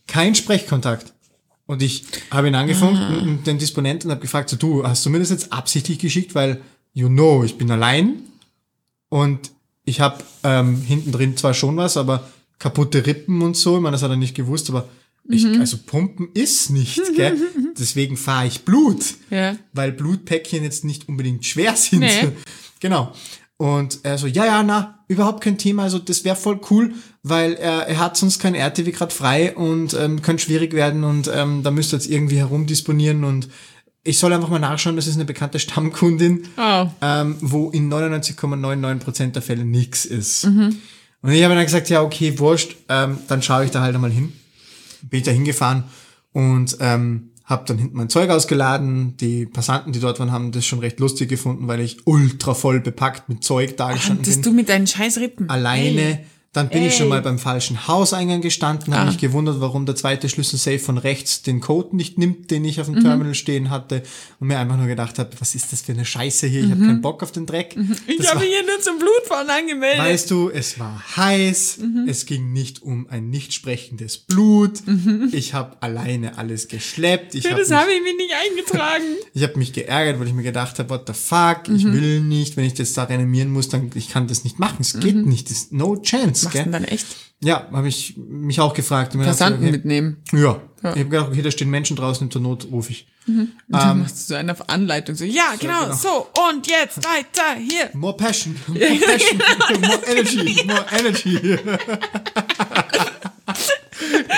[0.06, 1.12] Kein Sprechkontakt.
[1.66, 5.10] Und ich habe ihn angefunkt, und den Disponenten, und habe gefragt, so, du, hast du
[5.10, 6.60] mir das jetzt absichtlich geschickt, weil,
[6.92, 8.16] you know, ich bin allein
[9.08, 9.52] und
[9.84, 12.28] ich habe ähm, hinten drin zwar schon was, aber
[12.62, 14.88] kaputte Rippen und so, ich meine, das hat er nicht gewusst, aber
[15.28, 17.36] ich, also Pumpen ist nicht, gell?
[17.78, 19.56] Deswegen fahre ich Blut Ja.
[19.72, 22.00] weil Blutpäckchen jetzt nicht unbedingt schwer sind.
[22.00, 22.28] Nee.
[22.80, 23.12] genau.
[23.56, 27.54] Und er so, ja, ja, na, überhaupt kein Thema, also das wäre voll cool, weil
[27.54, 31.62] er, er hat sonst kein RTW gerade frei und ähm, könnte schwierig werden und ähm,
[31.64, 33.48] da müsst ihr jetzt irgendwie herumdisponieren und
[34.04, 36.86] ich soll einfach mal nachschauen, das ist eine bekannte Stammkundin, Oh.
[37.00, 40.46] ähm, wo in 99,99% der Fälle nix ist.
[40.46, 40.78] Mhm.
[41.22, 44.10] Und ich habe dann gesagt, ja, okay, wurscht, ähm, dann schaue ich da halt einmal
[44.10, 44.32] hin.
[45.02, 45.84] Bin ich da hingefahren
[46.32, 49.16] und ähm, habe dann hinten mein Zeug ausgeladen.
[49.18, 52.80] Die Passanten, die dort waren, haben das schon recht lustig gefunden, weil ich ultra voll
[52.80, 54.52] bepackt mit Zeug da gestanden Hattest bin.
[54.52, 55.48] du mit deinen scheiß Rippen?
[55.48, 56.00] Alleine.
[56.00, 56.26] Ey.
[56.54, 57.08] Dann bin ich schon Ey.
[57.08, 59.06] mal beim falschen Hauseingang gestanden, habe Ah.
[59.06, 62.88] mich gewundert, warum der zweite Schlüsselsafe von rechts den Code nicht nimmt, den ich auf
[62.88, 62.94] Mhm.
[62.96, 64.02] dem Terminal stehen hatte
[64.38, 66.64] und mir einfach nur gedacht habe, was ist das für eine Scheiße hier?
[66.64, 67.74] Ich habe keinen Bock auf den Dreck.
[67.74, 67.96] Mhm.
[68.06, 69.98] Ich habe mich hier nur zum Blutfahren angemeldet.
[70.04, 72.06] Weißt du, es war heiß, Mhm.
[72.06, 74.82] es ging nicht um ein nicht sprechendes Blut.
[75.32, 77.34] Ich habe alleine alles geschleppt.
[77.34, 79.04] Ich Für habe das mich, habe ich mich nicht eingetragen.
[79.32, 81.92] ich hab mich geärgert, weil ich mir gedacht habe, what the fuck, ich Mhm.
[81.94, 84.76] will nicht, wenn ich das da reanimieren muss, dann ich kann das nicht machen.
[84.80, 86.41] Es geht nicht, das ist no chance.
[86.42, 86.46] Mhm.
[86.46, 86.72] Machst Gell?
[86.72, 87.06] dann echt
[87.40, 89.12] Ja, habe ich mich auch gefragt.
[89.18, 90.18] Passanten okay, mitnehmen?
[90.32, 90.60] Ja.
[90.82, 93.06] Ich habe gedacht, okay, da stehen Menschen draußen, zur Not rufe ich.
[93.68, 95.14] Dann machst du so eine auf Anleitung.
[95.14, 95.94] So, ja, genau, genau.
[95.94, 96.26] so.
[96.48, 97.90] Und jetzt weiter hier.
[97.92, 99.38] More passion, more passion,
[99.80, 101.38] more energy, more energy.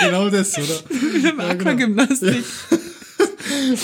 [0.03, 0.83] genau das, oder?
[1.35, 2.45] Beim Aquagymnastik.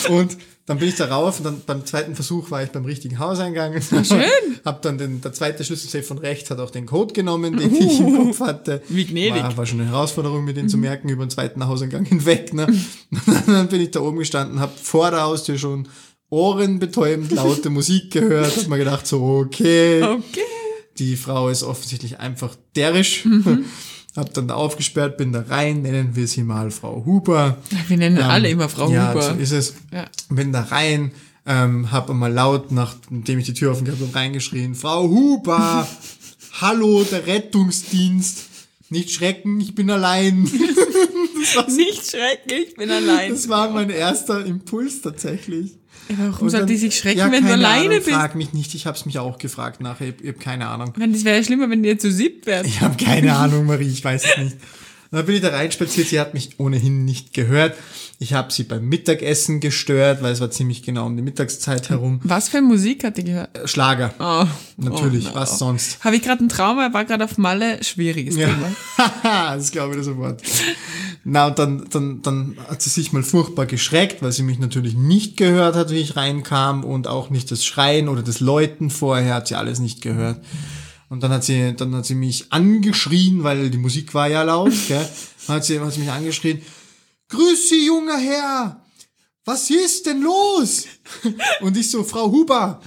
[0.10, 0.38] Und
[0.72, 3.74] dann bin ich da rauf und dann beim zweiten Versuch war ich beim richtigen Hauseingang.
[3.82, 4.24] schön.
[4.64, 8.00] Hab dann den, der zweite Schlüsselsafe von rechts hat auch den Code genommen, den ich
[8.00, 8.82] im Kopf hatte.
[8.88, 9.44] Wie gnädig.
[9.44, 12.54] War, war schon eine Herausforderung, mir den zu merken über den zweiten Hauseingang hinweg.
[12.54, 12.68] Ne?
[13.48, 15.90] dann bin ich da oben gestanden, hab vor der Haustür schon
[16.30, 20.40] ohrenbetäubend laute Musik gehört, hab mir gedacht so, okay, Okay.
[21.00, 23.26] die Frau ist offensichtlich einfach derisch.
[23.26, 23.66] Mhm.
[24.16, 27.58] Hab dann da aufgesperrt, bin da rein, nennen wir sie mal Frau Huber.
[27.88, 29.22] Wir nennen alle immer Frau ja, Huber.
[29.22, 29.76] so ist es.
[29.92, 30.06] Ja.
[30.30, 31.12] Bin da rein,
[31.46, 35.88] ähm, hab einmal laut, nachdem ich die Tür offen gehabt habe, reingeschrien, Frau Huber,
[36.62, 38.48] hallo, der Rettungsdienst.
[38.90, 40.44] Nicht schrecken, ich bin allein.
[41.78, 43.32] Nicht schrecken, ich bin allein.
[43.32, 45.78] Das war mein erster Impuls tatsächlich.
[46.12, 48.10] Ja, Warum Und soll dann- die sich schrecken, ja, wenn du alleine Ahnung, bist?
[48.10, 50.90] Frag mich nicht, ich hab's mich auch gefragt nachher, ich, ich hab keine Ahnung.
[50.94, 52.66] Ich meine, das wäre ja schlimmer, wenn ihr zu siebt wärt.
[52.68, 54.56] Ich habe keine Ahnung, Marie, ich weiß es nicht.
[55.12, 57.76] Und dann bin ich da reinspaziert, sie hat mich ohnehin nicht gehört.
[58.22, 62.20] Ich habe sie beim Mittagessen gestört, weil es war ziemlich genau um die Mittagszeit herum.
[62.24, 63.58] Was für Musik hat die gehört?
[63.58, 64.14] Äh, Schlager.
[64.20, 64.46] Oh,
[64.78, 65.36] Natürlich, oh, no.
[65.38, 66.06] was sonst?
[66.06, 68.50] Habe ich gerade ein Trauma, war gerade auf Malle, schwieriges Ja.
[68.50, 68.76] Thema.
[69.56, 70.40] das glaube ich dir sofort.
[71.24, 74.94] Na, und dann, dann, dann hat sie sich mal furchtbar geschreckt, weil sie mich natürlich
[74.96, 79.34] nicht gehört hat, wie ich reinkam und auch nicht das Schreien oder das Läuten vorher
[79.34, 80.40] hat sie alles nicht gehört.
[81.10, 84.74] Und dann hat sie, dann hat sie mich angeschrien, weil die Musik war ja laut,
[84.88, 85.10] gell?
[85.48, 86.62] Dann hat sie, hat sie mich angeschrien,
[87.32, 88.86] Grüß Sie, junger Herr!
[89.46, 90.86] Was ist denn los?
[91.62, 92.82] Und ich so, Frau Huber,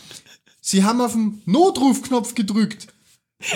[0.60, 2.86] Sie haben auf den Notrufknopf gedrückt.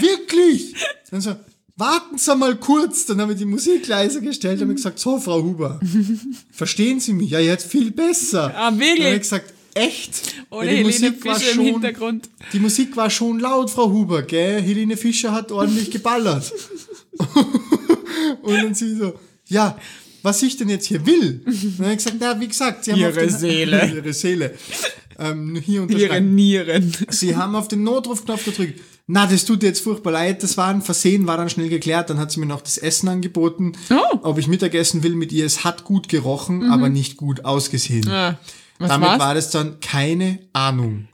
[0.01, 0.74] Wirklich?
[1.11, 1.37] Dann so,
[1.77, 3.07] warten Sie mal kurz.
[3.07, 5.79] Dann haben wir die Musik leiser gestellt und gesagt, so, Frau Huber,
[6.51, 7.31] verstehen Sie mich?
[7.31, 8.53] Ja, jetzt viel besser.
[8.57, 9.05] Ah, Dann wirklich?
[9.07, 10.35] habe ich gesagt, echt?
[10.51, 12.31] Ohne die Helene Musik war Fischer im schon- Hintergrund.
[12.53, 14.61] Die Musik war schon laut, Frau Huber, gell?
[14.61, 16.53] Helene Fischer hat ordentlich geballert.
[18.42, 19.14] und dann sie so,
[19.46, 19.79] ja,
[20.29, 21.43] was ich denn jetzt hier will?
[21.47, 23.87] Und dann habe ich gesagt, na, wie gesagt, Sie haben Ihre auf den, Seele.
[23.95, 24.55] Ihre Seele.
[25.19, 26.21] Ähm, hier Ihre.
[26.21, 26.93] Nieren.
[27.09, 28.81] Sie haben auf den Notrufknopf gedrückt.
[29.07, 30.43] Na, das tut jetzt furchtbar leid.
[30.43, 32.11] Das war ein Versehen, war dann schnell geklärt.
[32.11, 34.19] Dann hat sie mir noch das Essen angeboten, Oh.
[34.23, 35.47] ob ich Mittagessen will mit ihr.
[35.47, 38.07] Es hat gut gerochen, aber nicht gut ausgesehen.
[38.09, 38.38] Ah,
[38.79, 39.19] was Damit war's?
[39.19, 41.09] war das dann keine Ahnung.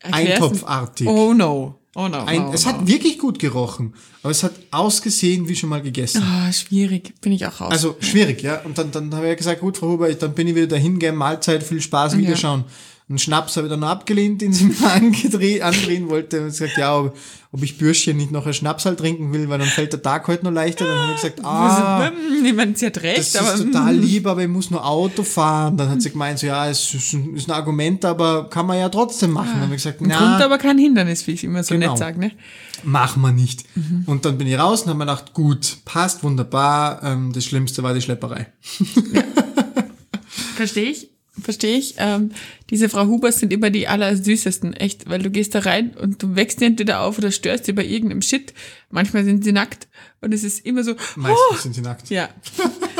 [0.00, 1.06] Erklär's- Eintopfartig.
[1.06, 1.78] Oh no.
[1.98, 2.24] Oh no.
[2.24, 2.72] Ein, oh, es no.
[2.72, 6.22] hat wirklich gut gerochen, aber es hat ausgesehen wie schon mal gegessen.
[6.22, 7.14] Ah, schwierig.
[7.22, 7.70] Bin ich auch raus.
[7.72, 8.60] Also schwierig, ja.
[8.60, 11.12] Und dann, dann habe ich gesagt, gut, Frau Huber, dann bin ich wieder dahin, gell,
[11.12, 12.64] Mahlzeit, viel Spaß, Wiederschauen.
[13.08, 16.40] Einen Schnaps habe ich dann noch abgelehnt, den sie mir andrehen wollte.
[16.40, 17.16] Und gesagt, ja, ob,
[17.52, 20.26] ob ich Bürschchen nicht noch ein Schnaps halt trinken will, weil dann fällt der Tag
[20.26, 20.86] heute noch leichter.
[20.86, 22.10] Dann habe ich gesagt, ah,
[22.44, 25.22] ich meine, sie hat recht, das aber ist total lieb, aber ich muss nur Auto
[25.22, 25.76] fahren.
[25.76, 28.76] Dann hat sie gemeint, so, ja, es ist ein, ist ein Argument, aber kann man
[28.76, 29.50] ja trotzdem machen.
[29.52, 31.90] Dann habe ich gesagt, na, Grund, aber kein Hindernis, wie ich immer so Genau.
[31.90, 32.32] nett sage, ne?
[32.82, 33.64] Machen wir nicht.
[34.06, 37.02] Und dann bin ich raus und habe mir gedacht, gut, passt wunderbar.
[37.04, 38.48] Ähm, das Schlimmste war die Schlepperei.
[40.56, 41.10] Verstehe ich.
[41.42, 41.94] Verstehe ich.
[41.98, 42.30] Ähm,
[42.70, 46.34] diese Frau Hubers sind immer die allersüßesten, echt, weil du gehst da rein und du
[46.34, 48.54] wächst die entweder auf oder störst sie bei irgendeinem Shit.
[48.90, 49.86] Manchmal sind sie nackt
[50.22, 52.08] und es ist immer so, Meistens oh, sind sie nackt.
[52.10, 52.28] ja.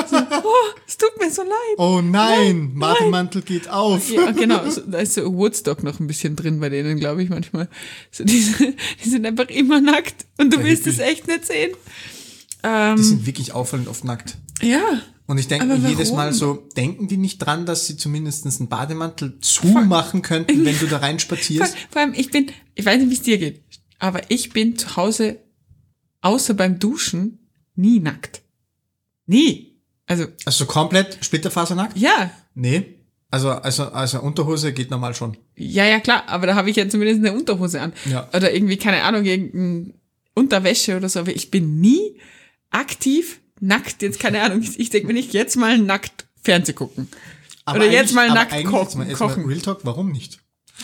[0.09, 0.53] So, oh,
[0.87, 1.79] es tut mir so leid.
[1.79, 4.09] Oh nein, Martenmantel geht auf.
[4.09, 4.69] Ja, genau.
[4.71, 7.69] So, da ist so Woodstock noch ein bisschen drin bei denen, glaube ich, manchmal.
[8.13, 8.73] So diese,
[9.05, 11.73] die sind einfach immer nackt und du Ja, willst es echt nicht sehen.
[12.63, 14.37] Die Ähm, sind wirklich auffallend oft nackt.
[14.63, 15.01] ja.
[15.27, 16.13] Und ich denke mir jedes?
[16.13, 20.87] Mal so, denken die nicht dran, dass sie zumindest einen Bademantel zumachen könnten, wenn du
[20.87, 21.77] da rein Vor, spazierst?
[21.91, 23.63] vor allem, ich bin, ich weiß nicht, wie es dir geht,
[23.99, 25.41] aber ich bin zu Hause,
[26.21, 28.43] außer beim Duschen, nie nackt.
[29.27, 29.81] Nie.
[30.07, 31.97] Also, Also so komplett splitterfasernackt?
[31.99, 32.31] ja.
[32.55, 32.93] Nee.
[33.29, 35.37] Also, also, also Unterhose geht normal schon.
[35.57, 37.93] Ja, ja, klar, aber da habe ich ja zumindest eine Unterhose an.
[38.09, 38.29] Ja.
[38.33, 39.93] Oder irgendwie, keine Ahnung, irgendeine
[40.35, 42.19] Unterwäsche oder so, aber ich bin nie
[42.71, 47.09] aktiv nackt, jetzt keine Ahnung, ich, denke mir nicht, jetzt mal nackt Fernseh gucken.
[47.65, 48.81] Aber Oder jetzt mal nackt kochen.
[48.83, 49.45] jetzt mal, jetzt mal kochen.
[49.47, 50.39] Real Talk, warum nicht?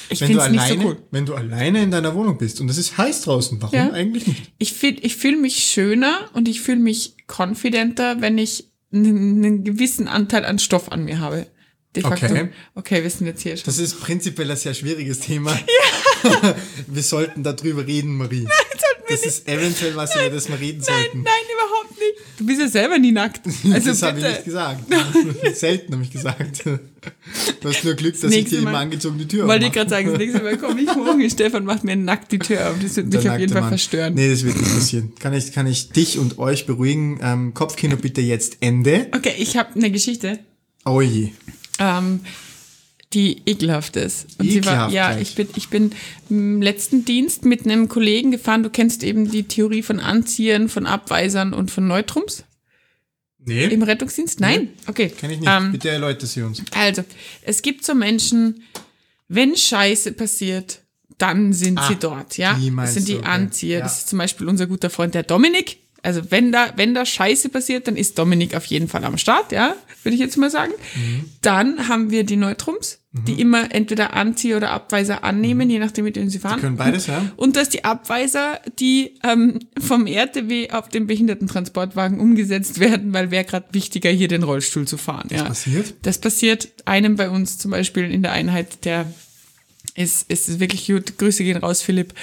[0.08, 0.96] Ich Wenn du es nicht alleine, so cool.
[1.10, 3.90] wenn du alleine in deiner Wohnung bist und es ist heiß draußen, warum Ja.
[3.92, 4.52] eigentlich nicht?
[4.58, 10.08] Ich fühle ich fühl mich schöner und ich fühle mich confidenter, wenn ich einen gewissen
[10.08, 11.46] Anteil an Stoff an mir habe.
[11.94, 12.24] De facto.
[12.26, 12.48] Okay.
[12.74, 13.64] Okay, wir sind jetzt hier schon.
[13.66, 15.52] Das ist prinzipiell ein sehr schwieriges Thema.
[15.52, 16.54] Ja.
[16.86, 18.44] wir sollten darüber reden, Marie.
[18.44, 21.22] Nein, sollten wir das ist eventuell was, über das wir reden Nein, sollten.
[21.22, 22.14] nein, überhaupt nicht.
[22.38, 23.42] Du bist ja selber nie nackt.
[23.72, 24.84] Also das habe ich nicht gesagt.
[25.54, 26.64] Selten habe ich gesagt.
[26.64, 29.90] Du hast nur Glück, dass ich dir immer Mal- angezogen die Tür Wollte ich gerade
[29.90, 32.76] sagen, das nächste Mal komme ich morgen, Stefan macht mir nackt die Tür auf.
[32.80, 33.68] Das wird Der mich auf jeden nackte Fall Mann.
[33.70, 34.14] verstören.
[34.14, 35.12] Nee, das wird nicht passieren.
[35.18, 37.20] Kann ich, kann ich dich und euch beruhigen.
[37.22, 39.08] Ähm, Kopfkino bitte jetzt Ende.
[39.14, 40.38] Okay, ich habe eine Geschichte,
[40.84, 41.30] Oh je.
[41.82, 42.20] Ähm,
[43.12, 44.26] die ekelhaft ist.
[44.38, 45.92] Und sie war, Ekelhaft ja, ich bin, ich bin
[46.30, 48.62] im letzten Dienst mit einem Kollegen gefahren.
[48.62, 52.44] Du kennst eben die Theorie von Anziehern, von Abweisern und von Neutrums.
[53.44, 54.38] Nee, Im Rettungsdienst?
[54.40, 54.68] Nein?
[54.86, 55.08] Okay.
[55.08, 55.50] kenne ich nicht.
[55.50, 56.62] Ähm, Bitte erläutert sie uns.
[56.74, 57.02] also,
[57.42, 58.62] es gibt so Menschen,
[59.28, 60.80] wenn Scheiße passiert,
[61.18, 62.58] dann sind Ah, sie dort, ja.
[62.76, 63.26] Das sind die okay.
[63.26, 63.78] Anzieher.
[63.78, 63.84] Ja.
[63.84, 65.78] Das ist zum Beispiel unser guter Freund, der Dominik.
[66.02, 69.52] Also wenn da, wenn da Scheiße passiert, dann ist Dominik auf jeden Fall am Start,
[69.52, 70.72] ja, würde ich jetzt mal sagen.
[70.96, 71.24] Mhm.
[71.42, 76.16] Dann haben wir die Neutrums, die immer entweder Anzieher oder Abweiser annehmen, je nachdem, mit
[76.16, 76.56] denen sie fahren.
[76.56, 76.62] Mhm.
[76.62, 77.30] Können beides, ja?
[77.36, 83.44] Und dass die Abweiser, die ähm, vom RTW auf den Behindertentransportwagen umgesetzt werden, weil wäre
[83.44, 85.28] gerade wichtiger, hier den Rollstuhl zu fahren.
[85.30, 85.44] ja.
[85.44, 85.94] passiert?
[86.02, 89.06] Das passiert einem bei uns zum Beispiel in der Einheit, der
[89.94, 91.18] ist, ist wirklich gut.
[91.18, 92.14] Grüße gehen raus, Philipp.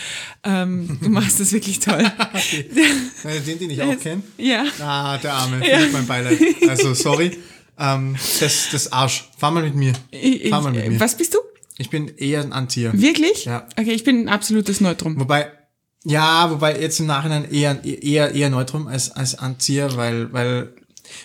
[0.44, 2.04] Ähm, du machst das wirklich toll.
[3.24, 4.24] Äh, Den, den ich auch kenne.
[4.38, 4.66] ja.
[4.82, 5.60] Ah, der Arme.
[5.64, 6.40] Philipp, mein Beileid.
[6.70, 7.38] Also, sorry.
[7.78, 9.30] Ähm, das, das Arsch.
[9.38, 9.94] Fahr mal mit mir.
[10.50, 11.00] Fahr mal mit mir.
[11.00, 11.40] was bist du?
[11.78, 12.92] Ich bin eher ein Anzieher.
[12.94, 13.46] Wirklich?
[13.46, 13.68] Ja.
[13.78, 15.18] Okay, ich bin ein absolutes Neutrum.
[15.20, 15.50] Wobei,
[16.04, 20.74] ja, wobei jetzt im Nachhinein eher, eher, eher Neutrum als, als Anzieher, weil, weil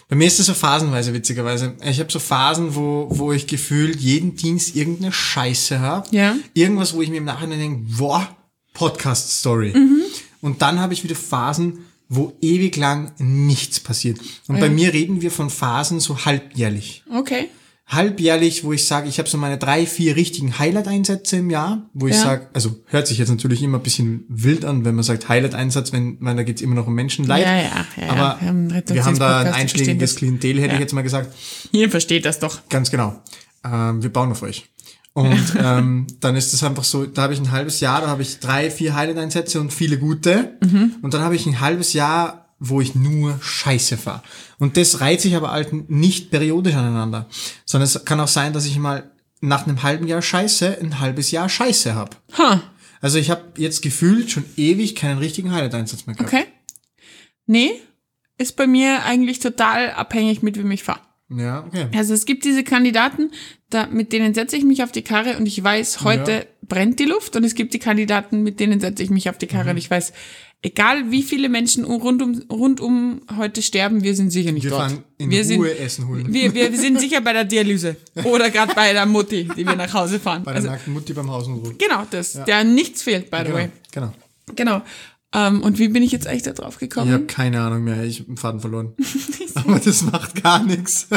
[0.08, 1.74] bei mir ist das so phasenweise, witzigerweise.
[1.84, 6.08] Ich habe so Phasen, wo, wo ich gefühlt jeden Dienst irgendeine Scheiße habe.
[6.10, 6.36] Ja.
[6.54, 8.28] Irgendwas, wo ich mir im Nachhinein denke, boah,
[8.74, 9.72] Podcast-Story.
[9.74, 10.02] Mhm.
[10.40, 14.20] Und dann habe ich wieder Phasen, wo ewig lang nichts passiert.
[14.46, 17.48] Und bei mir reden wir von Phasen so halbjährlich Okay.
[17.86, 22.06] Halbjährlich, wo ich sage, ich habe so meine drei, vier richtigen Highlight-Einsätze im Jahr, wo
[22.06, 22.22] ich Ja.
[22.22, 25.92] sage, also hört sich jetzt natürlich immer ein bisschen wild an, wenn man sagt Highlight-Einsatz,
[25.92, 27.44] wenn, wenn da geht's immer noch um Menschenleid.
[27.44, 28.38] Ja, ja, ja, Aber ja.
[28.40, 30.16] Wir haben einen wir haben da ein einschlägiges.
[30.16, 30.74] Klientel, hätte Ja.
[30.74, 31.34] ich jetzt mal gesagt.
[31.72, 32.60] Ihr versteht das doch.
[32.70, 33.20] Ganz genau.
[33.64, 34.66] Ähm, wir bauen auf euch.
[35.12, 38.22] Und ähm, dann ist es einfach so, da habe ich ein halbes Jahr, da habe
[38.22, 40.56] ich drei, vier Highlight-Einsätze und viele gute.
[40.64, 40.96] Mhm.
[41.02, 44.22] Und dann habe ich ein halbes Jahr, wo ich nur Scheiße fahre.
[44.58, 47.26] Und das reiht sich aber halt nicht periodisch aneinander.
[47.64, 51.30] Sondern es kann auch sein, dass ich mal nach einem halben Jahr Scheiße ein halbes
[51.30, 52.16] Jahr Scheiße habe.
[52.38, 52.62] Ha,
[53.00, 56.32] Also ich habe jetzt gefühlt schon ewig keinen richtigen Highlight-Einsatz mehr gehabt.
[56.32, 56.44] okay.
[57.46, 57.72] Nee,
[58.38, 61.00] ist bei mir eigentlich total abhängig, mit wem ich fahre.
[61.30, 61.88] Ja, okay.
[61.96, 63.30] Also es gibt diese Kandidaten,
[63.70, 66.42] da, mit denen setze ich mich auf die Karre und ich weiß, heute Ja.
[66.62, 67.34] brennt die Luft.
[67.36, 69.50] Und es gibt die Kandidaten, mit denen setze ich mich auf die Mhm.
[69.50, 70.12] Karre und ich weiß,
[70.64, 74.70] egal wie viele Menschen rund um, rund um heute sterben, wir sind sicher nicht Wir
[74.70, 74.82] dort.
[74.90, 76.32] fahren in wir Ruhe sind, Essen holen.
[76.32, 79.92] wir, wir sind sicher bei der Dialyse oder gerade bei der Mutti, die wir nach
[79.94, 80.42] Hause fahren.
[80.42, 81.76] Bei der Also, nackten Mutti beim Hausnruf.
[81.78, 83.68] genau, das, der nichts fehlt, by the Genau, way.
[83.92, 84.12] genau.
[84.56, 84.82] Genau.
[85.36, 87.12] Ähm, und wie bin ich jetzt eigentlich da drauf Ich gekommen?
[87.12, 88.94] habe keine Ahnung mehr, ich hab den Faden verloren.
[89.54, 91.08] Aber das macht gar nichts.
[91.10, 91.16] Ich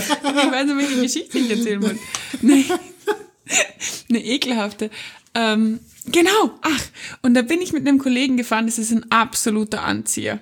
[0.51, 1.99] weiß nicht, welche Geschichte ich erzählen wollte.
[2.41, 2.65] Nee.
[4.09, 4.89] Eine ekelhafte.
[5.37, 6.83] Ähm, genau, ach,
[7.21, 10.39] und da bin ich mit einem Kollegen gefahren, das ist ein absoluter Anzieher.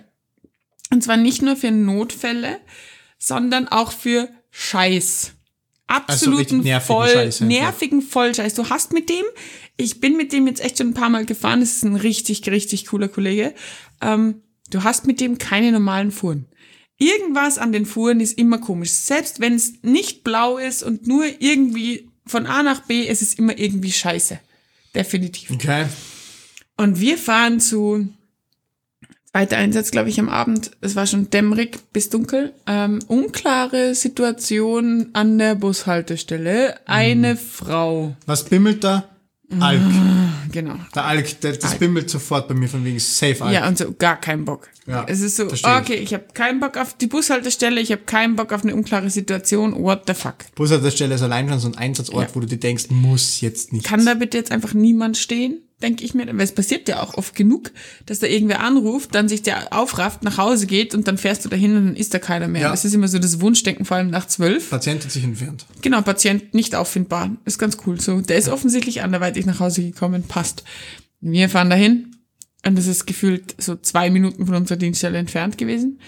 [0.89, 2.59] Und zwar nicht nur für Notfälle,
[3.17, 5.33] sondern auch für Scheiß.
[5.87, 7.57] Absoluten richtig nervigen voll, Scheiß einfach.
[7.57, 8.53] nervigen Vollscheiß.
[8.53, 9.25] Du hast mit dem,
[9.75, 12.49] ich bin mit dem jetzt echt schon ein paar Mal gefahren, das ist ein richtig,
[12.49, 13.53] richtig cooler Kollege.
[14.01, 16.45] Ähm, du hast mit dem keine normalen Fuhren.
[16.97, 18.91] Irgendwas an den Fuhren ist immer komisch.
[18.91, 23.37] Selbst wenn es nicht blau ist und nur irgendwie von A nach B, es ist
[23.37, 24.39] immer irgendwie scheiße.
[24.95, 25.51] Definitiv.
[25.51, 25.85] Okay.
[26.77, 28.09] Und wir fahren zu
[29.31, 30.71] zweiter Einsatz, glaube ich, am Abend.
[30.79, 32.53] Es war schon dämmerig bis dunkel.
[32.67, 36.79] Ähm, unklare Situation an der Bushaltestelle.
[36.85, 38.15] Eine Frau.
[38.25, 39.09] Was bimmelt da?
[39.59, 39.81] Alk.
[40.51, 40.75] Genau.
[40.93, 43.53] Der Alk, der, das bimmelt sofort bei mir von wegen Safe Alk.
[43.53, 44.69] Ja, und so gar keinen Bock.
[44.87, 45.75] Ja, es ist so, versteh ich.
[45.81, 49.09] okay, ich habe keinen Bock auf die Bushaltestelle, ich habe keinen Bock auf eine unklare
[49.09, 49.75] Situation.
[49.81, 50.35] What the fuck?
[50.55, 52.35] Bushaltestelle ist allein schon so ein Einsatzort, Ja.
[52.35, 53.85] wo du dir denkst, muss jetzt nicht.
[53.85, 55.61] Kann da bitte jetzt einfach niemand stehen?
[55.81, 57.71] Denke ich mir, weil es passiert ja auch oft genug,
[58.05, 61.49] dass da irgendwer anruft, dann sich der aufrafft, nach Hause geht und dann fährst du
[61.49, 62.61] dahin und dann ist da keiner mehr.
[62.61, 62.69] Ja.
[62.71, 64.69] Das ist immer so das Wunschdenken, vor allem nach zwölf.
[64.69, 65.65] Patient hat sich entfernt.
[65.81, 67.35] Genau, Patient nicht auffindbar.
[67.43, 68.21] Ist ganz cool so.
[68.21, 70.63] Der ist offensichtlich anderweitig nach Hause gekommen, passt.
[71.19, 72.15] Wir fahren dahin
[72.65, 75.99] und das ist gefühlt so zwei Minuten von unserer Dienststelle entfernt gewesen.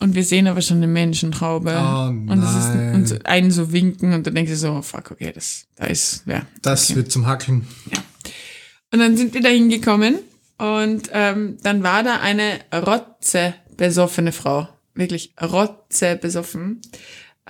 [0.00, 1.70] Und wir sehen aber schon eine Menschentraube.
[1.70, 2.94] Oh und das ist nein.
[2.94, 6.22] und einen so winken und dann denkst du so, oh fuck, okay, das, da ist
[6.26, 6.46] wer.
[6.62, 7.66] Das wird zum Hackeln.
[8.94, 10.20] Und dann sind wir da hingekommen
[10.56, 14.68] und ähm, dann war da eine rotze besoffene Frau.
[14.94, 16.80] Wirklich rotze besoffen.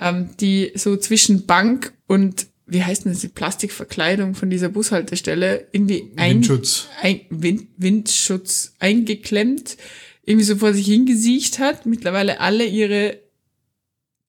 [0.01, 5.67] Ähm, die so zwischen Bank und, wie heißt denn das, die Plastikverkleidung von dieser Bushaltestelle
[5.71, 6.87] in die ein Windschutz.
[7.03, 9.77] Ein, Wind, Windschutz eingeklemmt,
[10.23, 13.19] irgendwie so vor sich hingesiecht hat, mittlerweile alle ihre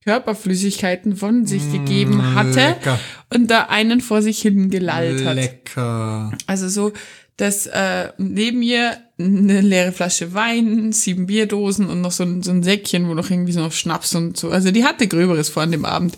[0.06, 3.00] Körperflüssigkeiten von sich gegeben hatte Mm, Lecker.
[3.34, 5.34] und da einen vor sich hin gelallt hat.
[5.34, 6.32] Lecker.
[6.46, 6.92] Also so,
[7.36, 12.52] dass äh, neben ihr eine leere Flasche Wein, sieben Bierdosen und noch so ein, so
[12.52, 14.50] ein Säckchen, wo noch irgendwie so noch Schnaps und so.
[14.50, 16.16] Also die hatte Gröberes vor an dem Abend.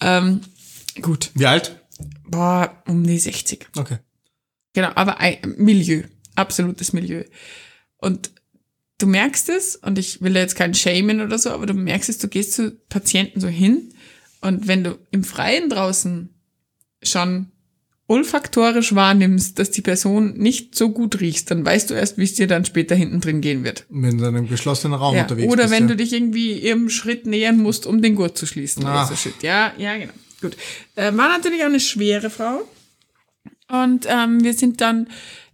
[0.00, 0.40] Ähm,
[1.00, 1.80] gut, Wie alt?
[2.26, 3.68] boah, um die 60.
[3.76, 3.98] Okay.
[4.74, 6.02] Genau, aber ein Milieu,
[6.34, 7.22] absolutes Milieu.
[7.98, 8.30] Und
[9.02, 12.18] du merkst es, und ich will jetzt keinen shamen oder so, aber du merkst es,
[12.18, 13.92] du gehst zu Patienten so hin
[14.40, 16.28] und wenn du im Freien draußen
[17.02, 17.48] schon
[18.08, 22.34] olfaktorisch wahrnimmst, dass die Person nicht so gut riecht, dann weißt du erst, wie es
[22.34, 23.86] dir dann später hinten drin gehen wird.
[23.88, 25.22] Wenn du in einem geschlossenen Raum Ja.
[25.22, 25.74] unterwegs Oder bist.
[25.74, 25.88] wenn ja.
[25.88, 28.82] du dich irgendwie ihrem Schritt nähern musst, um den Gurt zu schließen.
[28.82, 29.08] Oder Ach.
[29.08, 29.34] so Shit.
[29.42, 30.12] Ja, ja, genau.
[30.42, 30.56] Gut.
[30.96, 32.68] Äh, war natürlich auch eine schwere Frau.
[33.68, 35.08] Und ähm, wir sind dann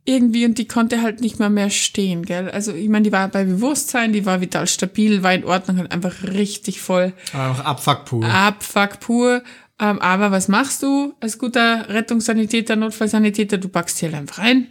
[0.08, 2.50] irgendwie, und die konnte halt nicht mal mehr stehen, gell?
[2.50, 5.92] Also ich meine, die war bei Bewusstsein, die war vital stabil, war in Ordnung, halt
[5.92, 8.24] einfach richtig voll Einfach Abfuck pur.
[8.24, 9.42] Abfuck pur.
[9.78, 13.58] Ähm, aber was machst du als guter Rettungssanitäter, Notfallsanitäter?
[13.58, 14.68] Du packst sie halt einfach rein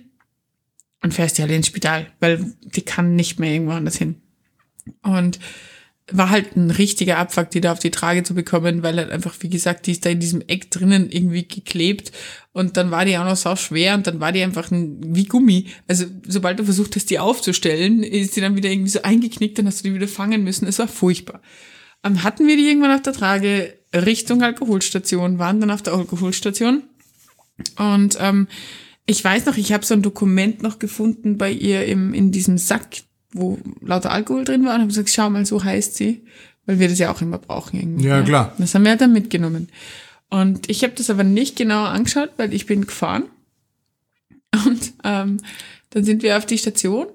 [1.03, 4.15] und fährst die halt ins Spital, weil die kann nicht mehr irgendwo anders hin.
[5.03, 5.37] Und
[6.09, 9.35] war halt ein richtiger Abfuck, die da auf die Trage zu bekommen, weil halt einfach,
[9.41, 12.13] wie gesagt, die ist da in diesem Eck drinnen irgendwie geklebt
[12.53, 15.25] und dann war die auch noch so schwer und dann war die einfach ein, wie
[15.25, 15.67] Gummi.
[15.87, 19.67] Also sobald du versucht hast, die aufzustellen, ist die dann wieder irgendwie so eingeknickt, dann
[19.67, 20.67] hast du die wieder fangen müssen.
[20.67, 21.41] Es war furchtbar.
[22.03, 26.83] Dann hatten wir die irgendwann auf der Trage Richtung Alkoholstation, waren dann auf der Alkoholstation
[27.77, 28.47] und ähm,
[29.05, 32.57] ich weiß noch, ich habe so ein Dokument noch gefunden bei ihr im, in diesem
[32.57, 32.97] Sack,
[33.33, 36.25] wo lauter Alkohol drin war und habe gesagt, schau mal, so heißt sie,
[36.65, 38.07] weil wir das ja auch immer brauchen irgendwie.
[38.07, 38.53] Ja, klar.
[38.57, 39.69] Das haben wir dann mitgenommen.
[40.29, 43.23] Und ich habe das aber nicht genauer angeschaut, weil ich bin gefahren.
[44.65, 45.37] Und ähm,
[45.91, 47.07] dann sind wir auf die Station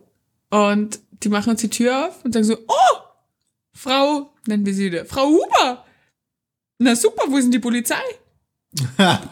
[0.50, 2.98] und die machen uns die Tür auf und sagen so, oh,
[3.72, 5.84] Frau, nennen wir sie wieder, Frau Huber.
[6.78, 8.02] Na super, wo ist denn die Polizei?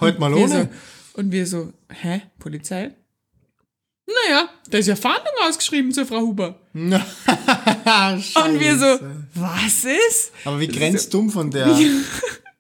[0.01, 0.49] Heute mal Wir ohne.
[0.49, 2.93] so, und wir so, hä, Polizei?
[4.29, 6.59] Naja, da ist ja Fahndung ausgeschrieben zur Frau Huber.
[6.75, 6.95] Und
[8.61, 8.99] wir so,
[9.35, 10.33] was ist?
[10.45, 11.77] Aber wie grenzdumm von der.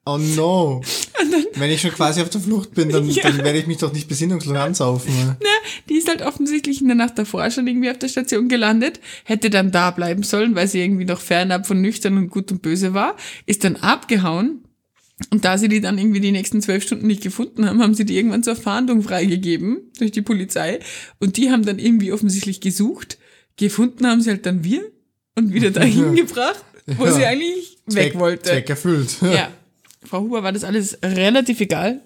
[0.06, 0.80] Oh no.
[1.54, 3.22] Wenn ich schon quasi auf der Flucht bin, dann, Ja.
[3.24, 5.12] dann werde ich mich doch nicht besinnungslos ansaufen.
[5.40, 5.48] Na,
[5.88, 9.50] die ist halt offensichtlich in der Nacht davor schon irgendwie auf der Station gelandet, hätte
[9.50, 12.94] dann da bleiben sollen, weil sie irgendwie noch fernab von nüchtern und gut und böse
[12.94, 13.14] war,
[13.46, 14.64] ist dann abgehauen.
[15.30, 18.04] Und da sie die dann irgendwie die nächsten zwölf Stunden nicht gefunden haben, haben sie
[18.06, 20.80] die irgendwann zur Fahndung freigegeben durch die Polizei.
[21.18, 23.18] Und die haben dann irgendwie offensichtlich gesucht.
[23.56, 24.82] Gefunden haben sie halt dann wir
[25.36, 27.12] und wieder dahin gebracht, wo Ja.
[27.12, 28.42] sie eigentlich weg Zweck, wollte.
[28.50, 29.16] Zweck erfüllt.
[29.22, 29.50] Ja.
[30.04, 32.00] Frau Huber war das alles relativ egal.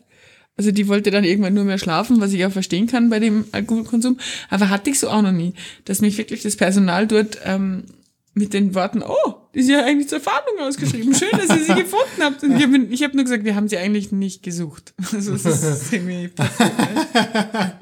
[0.57, 3.45] Also die wollte dann irgendwann nur mehr schlafen, was ich auch verstehen kann bei dem
[3.53, 4.19] Alkoholkonsum.
[4.51, 7.85] Aber hatte ich so auch noch nie, dass mich wirklich das Personal dort ähm,
[8.35, 11.15] mit den Worten, oh, die ist ja eigentlich zur Fahndung ausgeschrieben.
[11.15, 12.43] Schön, dass ihr sie gefunden habt.
[12.43, 14.93] Und ich habe hab nur gesagt, wir haben sie eigentlich nicht gesucht.
[15.13, 16.73] Also das ist irgendwie passiert.
[16.77, 17.79] ne?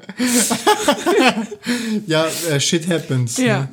[2.05, 3.37] Ja, äh, shit happens.
[3.37, 3.61] Ja.
[3.61, 3.69] ne?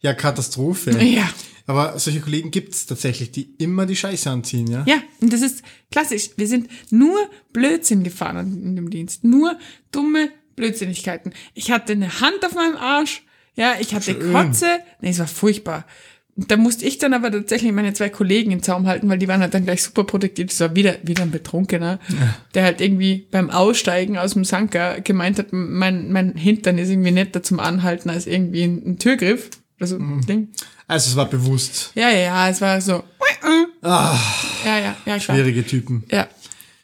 [0.00, 0.90] Ja, Katastrophe.
[1.02, 1.28] Ja.
[1.66, 4.84] Aber solche Kollegen gibt's tatsächlich, die immer die Scheiße anziehen, ja?
[4.86, 6.30] Ja, und das ist klassisch.
[6.36, 7.16] Wir sind nur
[7.52, 9.24] Blödsinn gefahren in dem Dienst.
[9.24, 9.58] Nur
[9.92, 11.32] dumme Blödsinnigkeiten.
[11.54, 13.22] Ich hatte eine Hand auf meinem Arsch.
[13.54, 14.32] Ja, ich hatte Schön.
[14.32, 14.80] Kotze.
[15.00, 15.86] Nee, es war furchtbar.
[16.36, 19.40] Da musste ich dann aber tatsächlich meine zwei Kollegen im Zaum halten, weil die waren
[19.40, 20.46] halt dann gleich super produktiv.
[20.48, 21.98] Das war wieder, wieder ein Betrunkener,
[22.54, 27.10] der halt irgendwie beim Aussteigen aus dem Sanker gemeint hat, mein, mein Hintern ist irgendwie
[27.10, 29.50] netter zum Anhalten als irgendwie ein, ein Türgriff.
[29.78, 30.26] Also, Mhm.
[30.26, 30.48] Ding.
[30.86, 31.92] Also es war bewusst.
[31.94, 33.02] Ja, ja, ja, es war so.
[33.82, 34.18] Ah,
[34.64, 35.36] Ja, ja, ja, ich war.
[35.36, 36.04] schwierige Typen.
[36.10, 36.28] Ja.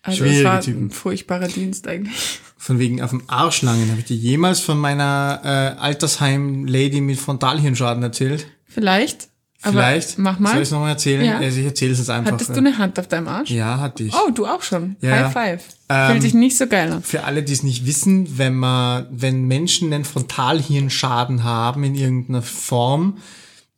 [0.02, 0.86] Also Schwierige es war Typen.
[0.86, 2.40] ein furchtbarer Dienst eigentlich.
[2.56, 3.90] Von wegen auf dem Arschlangen.
[3.90, 8.46] Habe ich dir jemals von meiner äh, Altersheim-Lady mit Frontalhirnschaden erzählt?
[8.64, 9.28] Vielleicht.
[9.66, 10.18] Aber Vielleicht.
[10.18, 10.50] mach mal.
[10.52, 11.24] Soll ich es nochmal erzählen?
[11.24, 11.38] Ja.
[11.38, 12.32] Also ich erzähle es jetzt einfach.
[12.32, 13.50] Hattest du eine Hand auf deinem Arsch?
[13.50, 14.14] ja, hatte ich.
[14.14, 14.94] Oh, du auch schon.
[15.00, 15.24] Ja, ja.
[15.24, 15.64] High five.
[15.88, 17.02] Ähm, Fühlt sich nicht so geil an.
[17.02, 22.42] Für alle, die es nicht wissen, wenn man, wenn Menschen einen Frontalhirnschaden haben in irgendeiner
[22.42, 23.18] Form,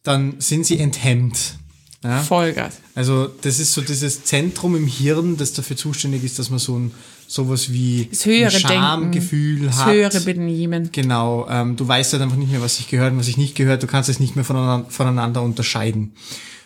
[0.03, 1.55] dann sind sie enthemmt.
[2.05, 2.20] Ja?
[2.22, 2.74] Vollgas.
[2.94, 6.79] Also das ist so dieses Zentrum im Hirn, das dafür zuständig ist, dass man so
[6.79, 6.92] ein
[7.28, 9.92] sowas wie Das höhere ein Schamgefühl Das hat.
[9.92, 10.88] höhere Benehmen.
[10.90, 13.54] Genau, ähm, du weißt halt einfach nicht mehr, was sich gehört und was sich nicht
[13.54, 13.82] gehört.
[13.82, 16.12] Du kannst es nicht mehr voneinander, voneinander unterscheiden.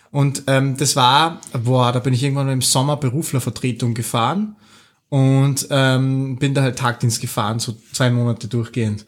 [0.09, 4.55] Und ähm, das war, boah, da bin ich irgendwann im Sommer Beruflervertretung gefahren
[5.09, 9.05] und ähm, bin da halt Tagdienst gefahren, so zwei Monate durchgehend.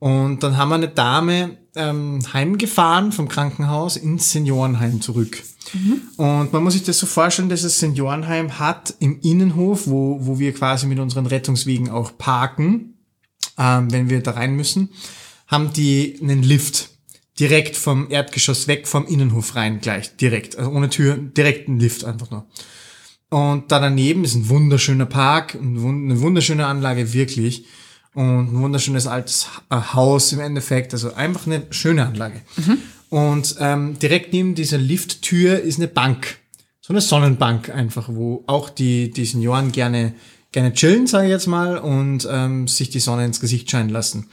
[0.00, 5.42] Und dann haben wir eine Dame ähm, heimgefahren vom Krankenhaus ins Seniorenheim zurück.
[6.16, 10.38] Und man muss sich das so vorstellen, dass das Seniorenheim hat im Innenhof, wo, wo
[10.38, 12.94] wir quasi mit unseren Rettungswegen auch parken,
[13.58, 14.88] ähm, wenn wir da rein müssen,
[15.46, 16.90] haben die einen Lift
[17.38, 22.04] direkt vom Erdgeschoss weg, vom Innenhof rein gleich, direkt, also ohne Tür, direkt ein Lift
[22.04, 22.46] einfach nur.
[23.30, 27.66] Und da daneben ist ein wunderschöner Park, eine wunderschöne Anlage, wirklich.
[28.14, 32.40] Und ein wunderschönes altes äh, Haus im Endeffekt, also einfach eine schöne Anlage.
[33.08, 36.38] Und ähm, direkt neben dieser Lifttür ist eine Bank.
[36.80, 40.14] So eine Sonnenbank einfach, wo auch die, die Senioren gerne,
[40.50, 44.26] gerne chillen, sage ich jetzt mal, und ähm, sich die Sonne ins Gesicht scheinen lassen.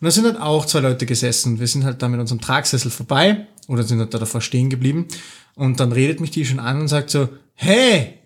[0.00, 1.58] Und da sind halt auch zwei Leute gesessen.
[1.58, 5.06] Wir sind halt da mit unserem Tragsessel vorbei oder sind da davor stehen geblieben.
[5.54, 8.18] Und dann redet mich die schon an und sagt so, hey,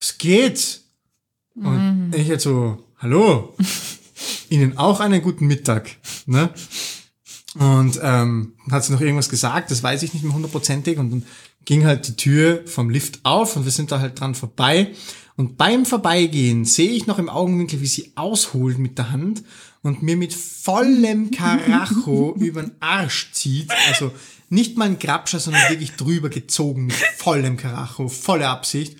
[0.00, 0.80] was geht?
[1.54, 3.54] Und ich jetzt so, hallo,
[4.50, 5.96] Ihnen auch einen guten Mittag.
[6.26, 6.50] Ne?
[7.54, 10.98] Und ähm, hat sie noch irgendwas gesagt, das weiß ich nicht mehr hundertprozentig.
[10.98, 11.26] Und dann
[11.64, 14.94] ging halt die Tür vom Lift auf und wir sind da halt dran vorbei.
[15.36, 19.44] Und beim Vorbeigehen sehe ich noch im Augenwinkel, wie sie ausholt mit der Hand
[19.82, 23.70] und mir mit vollem Karacho über den Arsch zieht.
[23.88, 24.10] Also
[24.48, 28.96] nicht mal ein Grabscher, sondern wirklich drüber gezogen mit vollem Karacho, volle Absicht.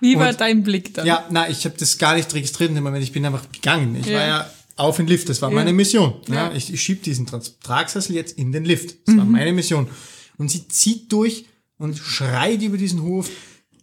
[0.00, 1.06] Wie war Und- dein Blick dann?
[1.06, 3.02] Ja, na, ich habe das gar nicht registriert in dem Moment.
[3.02, 3.96] Ich bin einfach gegangen.
[4.00, 4.14] Ich Ja.
[4.18, 5.28] war ja auf den Lift.
[5.28, 5.76] Das war meine Ja.
[5.76, 6.14] Mission.
[6.28, 6.52] Ja.
[6.52, 7.26] Ich, ich schieb diesen
[7.62, 8.96] Tragsessel jetzt in den Lift.
[9.06, 9.88] Das war meine Mission.
[10.36, 11.46] Und sie zieht durch
[11.78, 13.28] und schreit über diesen Hof,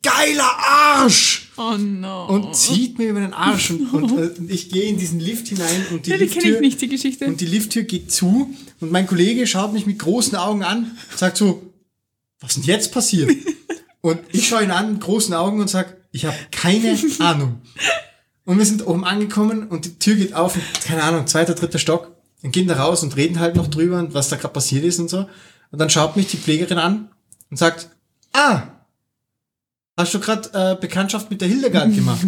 [0.01, 1.51] geiler Arsch!
[1.57, 2.27] Oh no.
[2.27, 3.71] Und zieht mir über den Arsch.
[3.71, 6.55] Und, und äh, ich gehe in diesen Lift hinein und die ja, die kenne Lifttür,
[6.55, 7.25] ich nicht, die Geschichte.
[7.25, 11.37] und die Lifttür geht zu und mein Kollege schaut mich mit großen Augen an, sagt
[11.37, 11.63] so,
[12.41, 13.31] was ist denn jetzt passiert?
[14.05, 17.61] Und ich schaue ihn an mit großen Augen und sag, ich habe keine Ahnung.
[18.45, 21.79] Und wir sind oben angekommen und die Tür geht auf, und, keine Ahnung, zweiter, dritter
[21.79, 22.11] Stock.
[22.43, 24.99] Und gehen da raus und reden halt noch drüber und was da gerade passiert ist
[24.99, 25.27] und so.
[25.71, 27.09] Und dann schaut mich die Pflegerin an
[27.49, 27.89] und sagt,
[28.31, 28.67] ah,
[29.97, 32.21] hast du gerade äh, Bekanntschaft mit der Hildegard gemacht?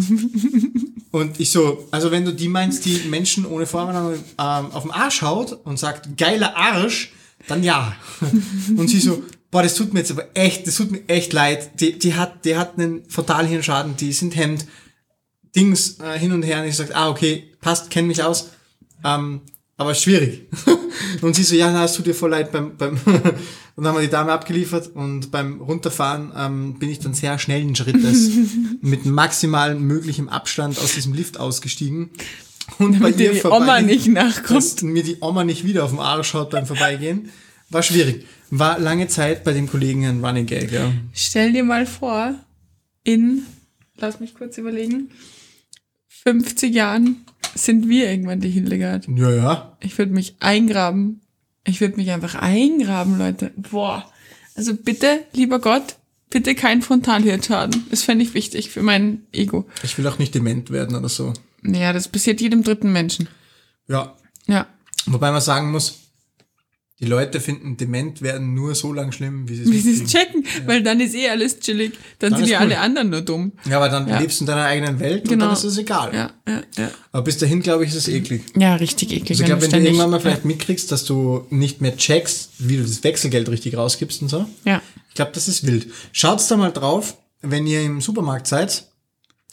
[1.10, 4.90] Und ich so, also wenn du die meinst, die Menschen ohne Vornamen ähm, auf den
[4.90, 7.12] Arsch haut und sagt, geiler Arsch,
[7.46, 7.94] dann ja.
[8.76, 11.80] Und sie so, boah, das tut mir jetzt aber echt, das tut mir echt leid.
[11.80, 14.66] Die, die hat, die hat einen Frontalhirnschaden, die sind Hemd,
[15.56, 16.60] Dings äh, hin und her.
[16.62, 18.50] Und ich sag, ah, okay, passt, kenn mich aus.
[19.04, 19.40] Ähm,
[19.76, 20.46] aber schwierig.
[21.22, 23.96] und sie so, ja, na, es tut dir voll leid beim, beim und dann haben
[23.96, 28.30] wir die Dame abgeliefert und beim Runterfahren ähm, bin ich dann sehr schnellen Schrittes
[28.80, 32.10] mit maximal möglichem Abstand aus diesem Lift ausgestiegen.
[32.78, 34.50] Und bei Damit dir ihr die vorbei- Oma nicht nachkommt.
[34.58, 37.30] dass mir die Oma nicht wieder auf den Arsch schaut beim Vorbeigehen.
[37.70, 38.26] War schwierig.
[38.50, 40.90] War lange Zeit bei dem Kollegen ein Running Gag, ja.
[41.12, 42.34] Stell dir mal vor,
[43.04, 43.42] in,
[43.96, 45.10] lass mich kurz überlegen,
[46.24, 49.06] 50 Jahren sind wir irgendwann die Hildegard.
[49.08, 49.76] Ja, ja.
[49.80, 51.20] Ich würde mich eingraben.
[51.64, 53.52] Ich würde mich einfach eingraben, Leute.
[53.56, 54.10] Boah.
[54.54, 55.96] Also bitte, lieber Gott,
[56.30, 57.86] bitte kein Frontalhirnschaden.
[57.90, 59.66] Das fände ich wichtig für mein Ego.
[59.82, 61.32] Ich will auch nicht dement werden oder so.
[61.62, 63.28] Naja, das passiert jedem dritten Menschen.
[63.86, 64.16] Ja.
[64.46, 64.66] Ja.
[65.06, 66.07] Wobei man sagen muss,
[67.00, 70.10] die Leute finden dement werden nur so lang schlimm, wie sie es Wie sie es
[70.10, 71.92] checken, weil dann ist eh alles chillig.
[72.18, 72.64] Dann, Dann sind ja cool.
[72.66, 73.52] alle anderen nur dumm.
[73.68, 74.18] Ja, aber dann Ja.
[74.18, 75.44] lebst du in deiner eigenen Welt und Genau.
[75.46, 76.12] dann ist es egal.
[76.12, 76.90] Ja, ja, ja.
[77.12, 78.42] Aber bis dahin, glaube ich, ist es eklig.
[78.56, 79.30] Ja, richtig eklig.
[79.30, 82.76] Also ich glaube, wenn du irgendwann mal vielleicht mitkriegst, dass du nicht mehr checkst, wie
[82.78, 84.46] du das Wechselgeld richtig rausgibst und so.
[84.64, 84.82] Ja.
[85.08, 85.86] Ich glaube, das ist wild.
[86.12, 88.84] Schaut's da mal drauf, wenn ihr im Supermarkt seid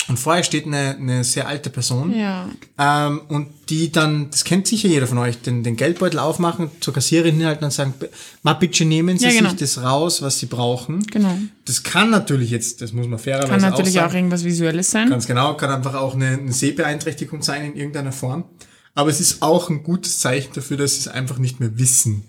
[0.08, 2.48] und vorher steht eine, eine sehr alte Person Ja.
[2.78, 6.94] ähm, und die dann, das kennt sicher jeder von euch, den, den Geldbeutel aufmachen, zur
[6.94, 8.08] Kassiererin hinhalten und sagen, "B-
[8.44, 9.50] ma bitte nehmen Sie Ja, genau.
[9.50, 11.00] sich das raus, was Sie brauchen.
[11.08, 11.36] Genau.
[11.66, 14.92] Das kann natürlich jetzt, das muss man fairerweise Kann natürlich auch auch sagen, irgendwas Visuelles
[14.92, 15.10] sein.
[15.10, 18.44] Ganz genau, kann einfach auch eine, eine Sehbeeinträchtigung sein in irgendeiner Form.
[18.94, 22.24] Aber es ist auch ein gutes Zeichen dafür, dass sie es einfach nicht mehr wissen.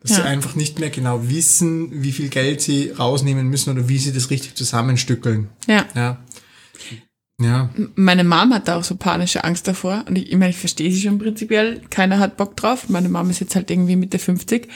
[0.00, 0.16] Dass Ja.
[0.16, 4.12] sie einfach nicht mehr genau wissen, wie viel Geld sie rausnehmen müssen oder wie sie
[4.12, 5.48] das richtig zusammenstückeln.
[5.68, 5.86] Ja.
[5.94, 6.18] Ja.
[7.40, 7.70] Ja.
[7.96, 10.04] Meine Mom hat da auch so panische Angst davor.
[10.08, 11.80] Und ich, ich meine, ich verstehe sie schon prinzipiell.
[11.90, 12.88] Keiner hat Bock drauf.
[12.88, 14.68] Meine Mom ist jetzt halt irgendwie Mitte 50.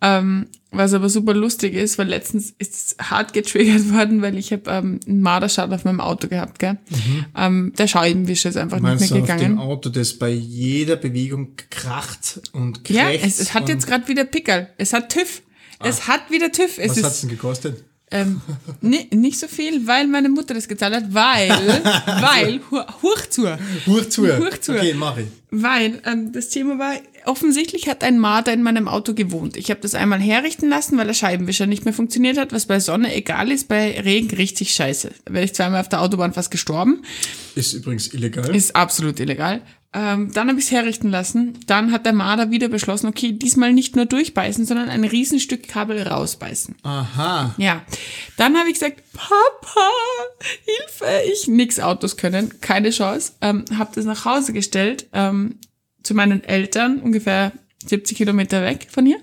[0.00, 4.52] Ähm, was aber super lustig ist, weil letztens ist es hart getriggert worden, weil ich
[4.52, 6.78] habe ähm, einen Marderschaden auf meinem Auto gehabt, gell?
[7.36, 8.82] Ähm, der Scheibenwischer ist einfach Mhm.
[8.84, 9.58] Meinst nicht du mehr auf dem gegangen.
[9.58, 14.24] Auto, das bei jeder Bewegung kracht und Ja, krächzt es, es hat jetzt gerade wieder
[14.24, 14.68] Pickel.
[14.78, 15.42] Es hat TÜV.
[15.80, 16.78] Es hat wieder TÜV.
[16.78, 17.84] Es Was hat's denn gekostet?
[18.10, 18.40] Ähm,
[18.80, 21.50] ni- nicht so viel, weil meine Mutter das gezahlt hat, weil,
[22.06, 22.60] weil,
[23.02, 23.46] huch zu.
[23.86, 24.26] Huch zu.
[24.38, 24.72] Huch zu.
[24.76, 25.26] Okay, mach ich.
[25.50, 26.92] Weil ähm, das Thema war,
[27.24, 29.56] offensichtlich hat ein Marder in meinem Auto gewohnt.
[29.56, 32.80] Ich habe das einmal herrichten lassen, weil der Scheibenwischer nicht mehr funktioniert hat, was bei
[32.80, 35.10] Sonne egal ist, bei Regen richtig scheiße.
[35.24, 37.02] Da wäre ich zweimal auf der Autobahn fast gestorben.
[37.54, 38.54] Ist übrigens illegal.
[38.54, 39.62] Ist absolut illegal.
[40.00, 41.58] Ähm, dann habe ich es herrichten lassen.
[41.66, 46.00] Dann hat der Marder wieder beschlossen, okay, diesmal nicht nur durchbeißen, sondern ein Riesenstück Kabel
[46.06, 46.76] rausbeißen.
[46.84, 47.52] Aha.
[47.58, 47.82] Ja,
[48.36, 49.88] dann habe ich gesagt, Papa,
[50.64, 53.32] Hilfe, ich nix Autos können, keine Chance.
[53.40, 55.56] Ähm, habe das nach Hause gestellt ähm,
[56.04, 57.50] zu meinen Eltern, ungefähr
[57.86, 59.18] 70 Kilometer weg von hier.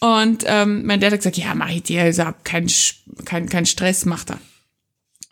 [0.00, 3.48] Und ähm, mein Dad hat gesagt, ja, mach ich dir, also hab kein, Sch- kein,
[3.48, 4.38] kein Stress, macht er.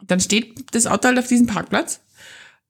[0.00, 2.00] Dann steht das Auto halt auf diesem Parkplatz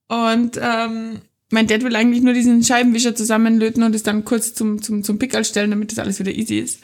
[0.08, 1.20] und ähm,
[1.50, 5.18] mein Dad will eigentlich nur diesen Scheibenwischer zusammenlöten und es dann kurz zum, zum, zum
[5.18, 6.80] Pickel stellen, damit das alles wieder easy ist.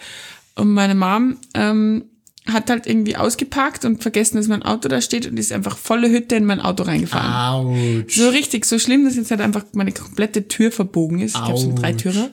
[0.56, 2.04] Und meine Mom ähm,
[2.46, 6.10] hat halt irgendwie ausgeparkt und vergessen, dass mein Auto da steht und ist einfach volle
[6.10, 7.32] Hütte in mein Auto reingefahren.
[7.32, 8.16] Autsch.
[8.16, 11.36] So richtig, so schlimm, dass jetzt halt einfach meine komplette Tür verbogen ist.
[11.36, 12.30] Ich glaube, so ein Autsch.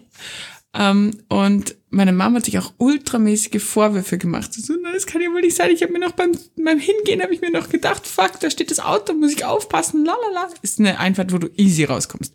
[0.74, 0.92] Dreitürer.
[0.92, 4.54] Ähm, und meine Mama hat sich auch ultramäßige Vorwürfe gemacht.
[4.54, 5.72] So, na, das kann ja wohl nicht sein.
[5.72, 8.72] Ich habe mir noch beim, beim Hingehen, habe ich mir noch gedacht, fuck, da steht
[8.72, 10.50] das Auto, muss ich aufpassen, lalala.
[10.62, 12.34] Ist eine Einfahrt, wo du easy rauskommst.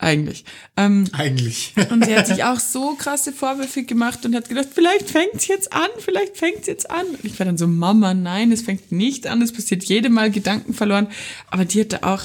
[0.00, 0.44] Eigentlich.
[0.76, 1.74] Ähm, Eigentlich.
[1.90, 5.72] und sie hat sich auch so krasse Vorwürfe gemacht und hat gedacht, vielleicht fängt's jetzt
[5.72, 7.06] an, vielleicht fängt's jetzt an.
[7.06, 10.30] Und ich war dann so, Mama, nein, es fängt nicht an, es passiert jedem Mal
[10.30, 11.08] Gedanken verloren.
[11.50, 12.24] Aber die hatte auch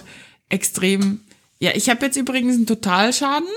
[0.49, 1.21] extrem,
[1.59, 3.47] ja, ich habe jetzt übrigens einen Totalschaden.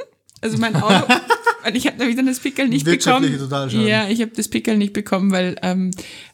[0.41, 1.07] Also mein Auto,
[1.67, 3.37] weil ich habe nämlich dann das Pickel nicht bekommen.
[3.37, 3.87] Totalschaden.
[3.89, 5.91] Ja, ich habe das Pickel nicht bekommen, weil, ähm,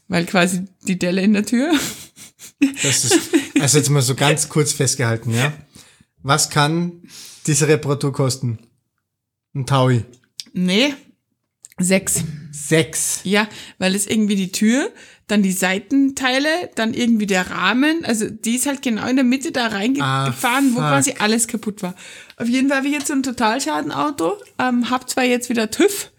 [0.08, 1.72] weil quasi die Delle in der Tür.
[2.82, 5.52] Das ist, also jetzt mal so ganz kurz festgehalten, ja.
[6.22, 7.02] Was kann
[7.46, 8.58] diese Reparatur kosten?
[9.54, 10.04] Ein Taui.
[10.52, 10.94] Nee,
[11.78, 12.22] sechs.
[12.52, 13.20] Sechs.
[13.24, 14.92] Ja, weil es irgendwie die Tür,
[15.32, 19.50] dann die Seitenteile, dann irgendwie der Rahmen, also die ist halt genau in der Mitte
[19.50, 21.94] da reingefahren, Ah, wo quasi alles kaputt war.
[22.36, 26.10] Auf jeden Fall habe ich jetzt so ein Totalschadenauto, ähm, hab zwar jetzt wieder TÜV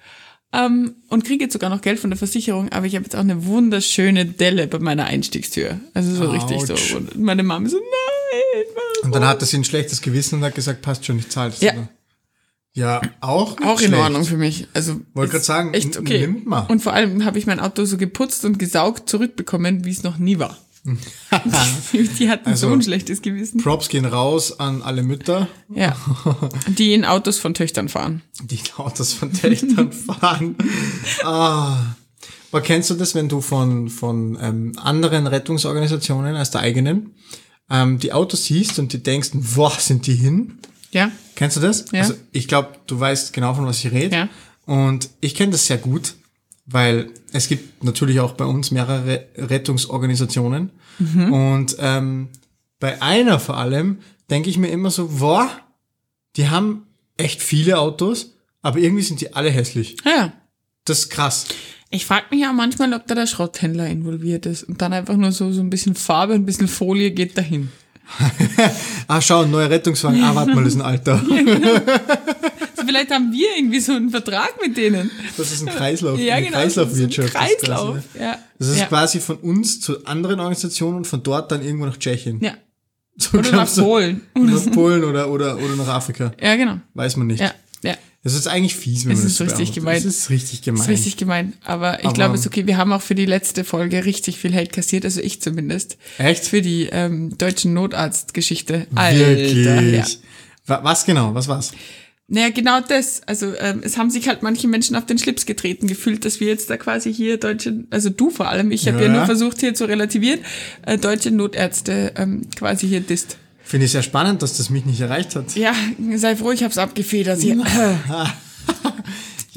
[0.51, 3.19] ähm, und kriege jetzt sogar noch Geld von der Versicherung, aber ich habe jetzt auch
[3.21, 5.79] eine wunderschöne Delle bei meiner Einstiegstür.
[5.93, 6.91] Also so richtig Autsch.
[6.91, 6.97] so.
[6.97, 9.05] Und meine Mama so, nein, warum?
[9.05, 11.51] Und dann hat er sie ein schlechtes Gewissen und hat gesagt, passt schon, ich zahle
[11.51, 11.61] das.
[11.61, 11.73] Ja.
[11.73, 11.89] oder?
[12.75, 13.57] Ja, auch.
[13.61, 14.01] Auch in schlecht.
[14.03, 14.67] Ordnung für mich.
[14.73, 16.21] Also Wollte grad sagen, echt okay.
[16.21, 16.61] nimmt mal.
[16.69, 20.17] Und vor allem habe ich mein Auto so geputzt und gesaugt zurückbekommen, wie es noch
[20.17, 20.57] nie war.
[22.19, 23.61] die hatten Also- so ein schlechtes Gewissen.
[23.61, 25.95] Props gehen raus an alle Mütter, Ja.
[26.67, 28.21] Die in Autos von Töchtern fahren.
[28.41, 30.55] die Autos von Töchtern fahren.
[31.23, 31.77] Ah.
[32.51, 37.15] Aber kennst du das, wenn du von, von ähm, anderen Rettungsorganisationen als der eigenen
[37.69, 40.59] ähm, die Autos siehst und die denkst, boah, sind die hin?
[40.93, 41.11] Ja.
[41.35, 41.85] Kennst du das?
[41.91, 42.01] Ja.
[42.01, 44.15] Also ich glaube, du weißt genau, von was ich rede.
[44.15, 44.29] Ja.
[44.65, 46.15] Und ich kenne das sehr gut,
[46.65, 50.71] weil es gibt natürlich auch bei uns mehrere Rettungsorganisationen.
[50.99, 51.33] Mhm.
[51.33, 52.29] Und ähm,
[52.79, 55.49] bei einer vor allem denke ich mir immer so, boah,
[56.35, 56.87] die haben
[57.17, 59.97] echt viele Autos, aber irgendwie sind die alle hässlich.
[60.05, 60.33] Ja.
[60.85, 61.47] Das ist krass.
[61.89, 65.31] Ich frage mich auch manchmal, ob da der Schrotthändler involviert ist und dann einfach nur
[65.31, 67.69] so, so ein bisschen Farbe, ein bisschen Folie geht dahin.
[69.07, 70.23] Ah, schau, ein neuer Rettungswagen.
[70.23, 71.21] Ah, warte mal, das ist ein alter.
[72.75, 75.09] Also vielleicht haben wir irgendwie so einen Vertrag mit denen.
[75.37, 76.19] Das ist ein Kreislauf.
[76.19, 76.51] Ja, genau.
[76.51, 77.35] Kreislaufwirtschaft.
[77.35, 77.95] Ein ist das Kreislauf.
[77.95, 78.25] quasi, ne?
[78.25, 78.37] Ja.
[78.59, 78.85] Das ist ja.
[78.87, 82.41] quasi von uns zu anderen Organisationen und von dort dann irgendwo nach Tschechien.
[82.41, 82.55] Ja.
[83.15, 83.73] So Oder nach?
[83.73, 84.21] Polen.
[84.35, 86.33] Nach Polen oder, oder, oder nach Afrika.
[86.41, 86.79] Ja, genau.
[86.93, 87.39] Weiß man nicht.
[87.39, 87.53] Ja.
[87.83, 87.95] Ja.
[88.23, 89.75] Das ist eigentlich fies, wenn Es man ist das richtig beantwortet.
[89.75, 89.95] gemein.
[90.03, 90.77] Das ist richtig gemein.
[90.77, 91.53] Das ist richtig gemein.
[91.65, 92.65] Aber ich glaube, es ist okay.
[92.67, 95.97] Wir haben auch für die letzte Folge richtig viel Hate kassiert, also ich zumindest.
[96.17, 96.45] Echt?
[96.45, 98.87] Für die ähm, deutschen Notarztgeschichte.
[98.95, 99.65] Alter, Wirklich.
[99.65, 100.05] ja.
[100.67, 101.35] Wa- Was genau?
[101.35, 101.73] Was war's?
[102.29, 103.21] Naja, genau das.
[103.27, 106.47] Also ähm, es haben sich halt manche Menschen auf den Schlips getreten gefühlt, dass wir
[106.47, 109.07] jetzt da quasi hier deutsche, also du vor allem, ich habe ja.
[109.07, 109.11] Ja.
[109.17, 110.39] nur versucht hier zu relativieren,
[110.85, 113.37] äh, deutsche Notärzte ähm, quasi hier disst.
[113.63, 115.55] Finde ich sehr spannend, dass das mich nicht erreicht hat.
[115.55, 115.73] Ja,
[116.15, 117.41] sei froh, ich hab's abgefedert.
[117.41, 117.95] Ich äh,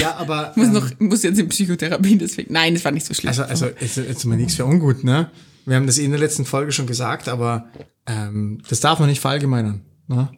[0.01, 0.53] Ja, aber.
[0.57, 2.53] muss ähm, noch, muss jetzt in Psychotherapie, deswegen.
[2.53, 3.29] Nein, das war nicht so schlimm.
[3.29, 5.31] Also, also jetzt, jetzt mal nichts für ungut, ne?
[5.65, 7.69] Wir haben das in der letzten Folge schon gesagt, aber
[8.07, 9.83] ähm, das darf man nicht verallgemeinern.
[10.07, 10.31] Ne?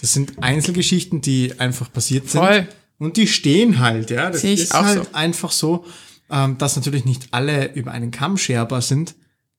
[0.00, 2.40] Das sind Einzelgeschichten, die einfach passiert sind.
[2.40, 2.66] Voll.
[2.98, 4.30] Und die stehen halt, ja.
[4.30, 5.08] Das ist auch halt so.
[5.12, 5.84] einfach so,
[6.28, 9.14] ähm, dass natürlich nicht alle über einen Kamm scherbar sind.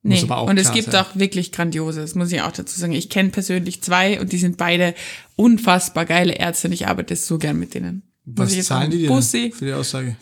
[0.08, 1.04] Nee, und es gibt sein.
[1.04, 2.92] auch wirklich grandiose, das muss ich auch dazu sagen.
[2.92, 4.94] Ich kenne persönlich zwei und die sind beide
[5.36, 8.02] unfassbar geile Ärzte und ich arbeite so gern mit denen.
[8.28, 10.16] Was zahlen die dir für die Aussage?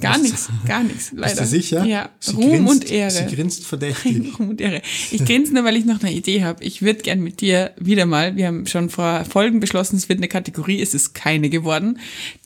[0.00, 1.28] gar Was- nichts, gar nichts, leider.
[1.28, 1.84] Bist du sicher?
[1.84, 3.10] Ja, Sie Ruhm grinst, und Ehre.
[3.10, 4.38] Sie grinst verdächtig.
[4.38, 4.80] Ruhm und Ehre.
[5.10, 6.64] Ich grinse nur, weil ich noch eine Idee habe.
[6.64, 10.20] Ich würde gern mit dir wieder mal, wir haben schon vor Folgen beschlossen, es wird
[10.20, 11.98] eine Kategorie, es ist keine geworden.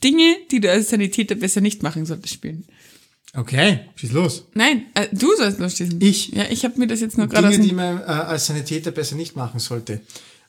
[0.02, 2.64] Dinge, die du als Sanitäter besser nicht machen solltest, spielen.
[3.36, 4.46] Okay, schieß los.
[4.54, 6.00] Nein, äh, du sollst losschießen.
[6.00, 6.28] Ich?
[6.28, 9.16] Ja, ich habe mir das jetzt nur gerade Dinge, die man äh, als Sanitäter besser
[9.16, 10.00] nicht machen sollte.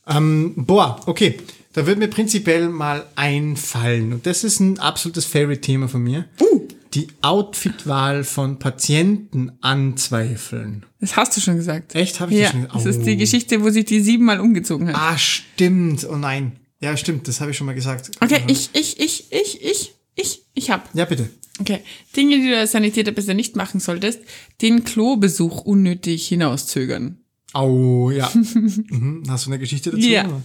[0.07, 1.39] Ähm, boah, okay.
[1.73, 4.13] Da wird mir prinzipiell mal einfallen.
[4.13, 6.25] Und das ist ein absolutes Favorite-Thema von mir.
[6.39, 6.67] Uh.
[6.93, 10.85] Die Outfitwahl von Patienten anzweifeln.
[11.01, 11.93] Das hast du schon gesagt.
[11.95, 12.19] Echt?
[12.21, 13.17] Hab ich ja, das schon das ist die Oh.
[13.17, 14.95] Geschichte, wo sich die siebenmal umgezogen hat.
[14.95, 16.07] Ah, stimmt.
[16.09, 16.53] Oh nein.
[16.79, 17.27] Ja, stimmt.
[17.27, 18.11] Das habe ich schon mal gesagt.
[18.21, 20.87] Okay, ich, ich, ich, ich, ich, ich, ich hab.
[20.93, 21.29] Ja, bitte.
[21.59, 21.79] Okay.
[22.15, 24.21] Dinge, die du als Sanitäter besser nicht machen solltest.
[24.61, 27.19] Den Klobesuch unnötig hinauszögern.
[27.53, 28.29] Au, ja.
[28.33, 29.23] mhm.
[29.29, 30.05] Hast du eine Geschichte dazu?
[30.05, 30.41] Ja.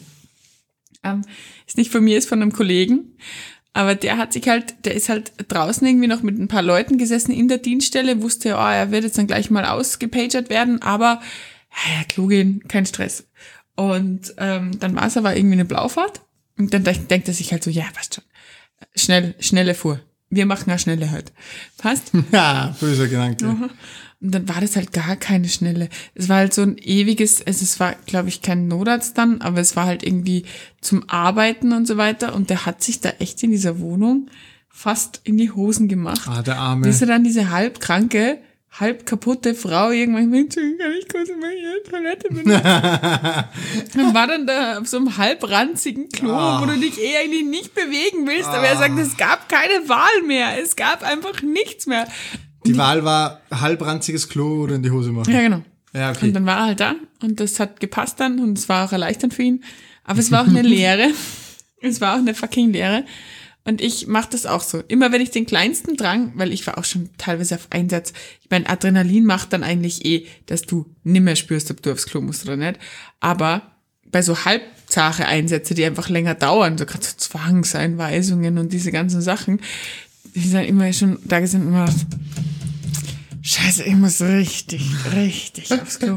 [1.02, 1.22] Ähm,
[1.66, 3.16] ist nicht von mir, ist von einem Kollegen.
[3.72, 6.98] Aber der hat sich halt, der ist halt draußen irgendwie noch mit ein paar Leuten
[6.98, 11.20] gesessen in der Dienststelle, wusste, oh, er wird jetzt dann gleich mal ausgepagert werden, aber
[11.70, 13.28] ja, Klo gehen, kein Stress.
[13.76, 16.20] Und ähm, dann war es aber irgendwie eine Blaufahrt.
[16.58, 18.24] Und dann denk- denkt er sich halt so, ja, passt schon.
[18.96, 20.00] Schnell, schnelle Fuhr.
[20.30, 21.32] Wir machen ja schnelle halt.
[21.78, 22.12] Passt?
[22.32, 23.46] Ja, böser Gedanke.
[23.46, 25.88] Und dann war das halt gar keine schnelle.
[26.14, 29.60] Es war halt so ein ewiges, also es war, glaube ich, kein Notarzt dann, aber
[29.60, 30.44] es war halt irgendwie
[30.80, 32.34] zum Arbeiten und so weiter.
[32.34, 34.30] Und der hat sich da echt in dieser Wohnung
[34.68, 36.28] fast in die Hosen gemacht.
[36.28, 36.86] Ah, der Arme.
[36.86, 38.38] Bis er dann diese halbkranke,
[38.78, 44.04] halb kaputte Frau irgendwann Mensch, kann ich kurz mal hier Toilette benutzen?
[44.06, 46.60] und war dann da auf so einem halbranzigen Klo, Ah.
[46.62, 48.48] wo du dich eh eigentlich nicht bewegen willst.
[48.48, 50.60] Aber er sagt, es gab keine Wahl mehr.
[50.62, 52.06] Es gab einfach nichts mehr.
[52.64, 55.32] Die Wahl war halbranziges Klo oder in die Hose machen.
[55.32, 55.62] Ja, genau.
[55.92, 56.26] Ja, okay.
[56.26, 58.92] Und dann war er halt da und das hat gepasst dann und es war auch
[58.92, 59.64] erleichternd für ihn.
[60.04, 61.08] Aber es war auch eine Lehre.
[61.82, 63.04] es war auch eine fucking Lehre.
[63.64, 64.82] Und ich mache das auch so.
[64.88, 68.50] Immer wenn ich den kleinsten Drang, weil ich war auch schon teilweise auf Einsatz, ich
[68.50, 72.44] meine, Adrenalin macht dann eigentlich eh, dass du nimmer spürst, ob du aufs Klo musst
[72.44, 72.78] oder nicht.
[73.20, 73.62] Aber
[74.10, 79.20] bei so halbzache Einsätze, die einfach länger dauern, so gerade so Zwangseinweisungen und diese ganzen
[79.20, 79.60] Sachen,
[80.34, 81.92] die sind immer schon, da sind immer,
[83.42, 84.82] scheiße, ich muss richtig,
[85.14, 86.16] richtig aufs Klo.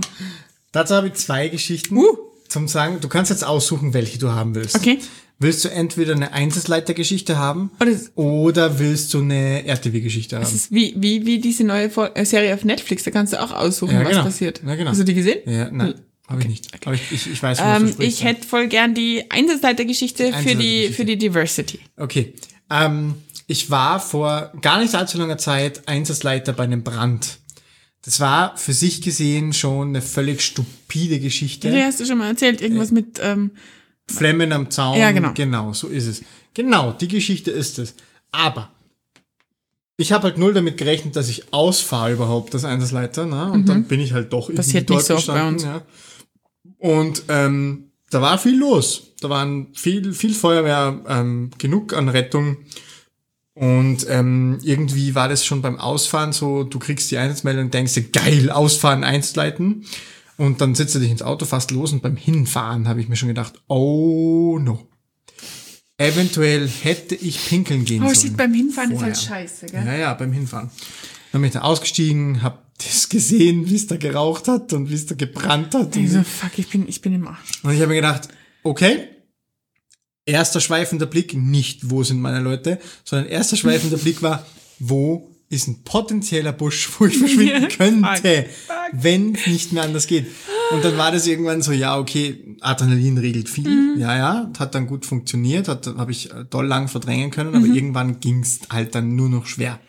[0.72, 2.33] Dazu habe ich zwei Geschichten Uh.
[2.54, 3.00] Zum Sagen.
[3.02, 4.76] Du kannst jetzt aussuchen, welche du haben willst.
[4.76, 5.00] Okay.
[5.40, 10.44] Willst du entweder eine Einsatzleitergeschichte haben Oder oder willst du eine RTW-Geschichte haben?
[10.44, 13.52] Es ist wie, wie, wie diese neue äh, Serie auf Netflix, da kannst du auch
[13.52, 14.24] aussuchen, Ja, was genau.
[14.24, 14.62] passiert.
[14.66, 14.92] Ja, genau.
[14.92, 15.40] Hast du die gesehen?
[15.46, 15.96] Ja, nein,
[16.30, 16.68] habe ich nicht.
[16.86, 18.00] Aber ich, ich, ich weiß, Ähm, sprichst.
[18.02, 21.80] ich hätte voll gern die Einsatzleitergeschichte für die, für die Diversity.
[21.98, 22.36] Okay.
[22.70, 23.16] Ähm,
[23.48, 27.40] ich war vor gar nicht allzu langer Zeit Einsatzleiter bei einem Brand.
[28.04, 31.72] Das war für sich gesehen schon eine völlig stupide Geschichte.
[31.72, 33.52] Die hast du schon mal erzählt, irgendwas mit, ähm,
[34.12, 34.98] Flemmen am Zaun.
[35.00, 35.32] Ja, genau.
[35.34, 36.22] Genau, so ist es.
[36.54, 37.96] Genau, die Geschichte ist es.
[38.32, 38.72] Aber
[39.96, 43.26] ich habe halt null damit gerechnet, dass ich ausfahre überhaupt als Einsatzleiter.
[43.26, 43.52] Ne?
[43.52, 44.58] Und dann bin ich halt doch irgendwie Mhm.
[44.58, 45.64] Passiert nicht so oft bei uns.
[45.64, 45.82] Ja.
[46.80, 49.14] Und ähm, da war viel los.
[49.22, 52.58] Da waren viel, viel Feuerwehr, ähm, genug an Rettung.
[53.56, 57.94] Und ähm, irgendwie war das schon beim Ausfahren so, du kriegst die Einsatzmeldung und denkst
[57.94, 59.86] dir, geil, ausfahren, Einsatzleiten.
[60.38, 63.16] Und dann sitzt du dich ins Auto fast los und beim Hinfahren habe ich mir
[63.16, 64.88] schon gedacht, oh no.
[65.98, 68.20] Eventuell hätte ich pinkeln gehen oh, sollen.
[68.20, 69.86] shit, beim Hinfahren ist halt scheiße, gell?
[69.86, 70.72] Ja, ja, beim Hinfahren.
[71.32, 74.96] Dann bin ich da ausgestiegen, hab das gesehen, wie es da geraucht hat und wie
[74.96, 75.96] es da gebrannt hat.
[75.96, 77.62] Ich so, fuck, ich bin, ich bin im Arsch.
[77.62, 78.28] und ich habe mir gedacht,
[78.64, 79.10] okay,
[80.26, 84.46] erster schweifender Blick, nicht wo sind meine Leute, sondern erster schweifender Blick war,
[84.80, 88.46] wo ist ein potenzieller Busch, wo ich verschwinden könnte,
[88.92, 90.26] wenn es nicht mehr anders geht.
[90.72, 94.00] Und dann war das irgendwann so, ja, okay, Adrenalin regelt viel, Mhm.
[94.00, 97.68] ja, ja, hat dann gut funktioniert, hat habe ich äh, doll lang verdrängen können, aber
[97.68, 97.76] Mhm.
[97.76, 99.80] irgendwann ging's halt dann nur noch schwer.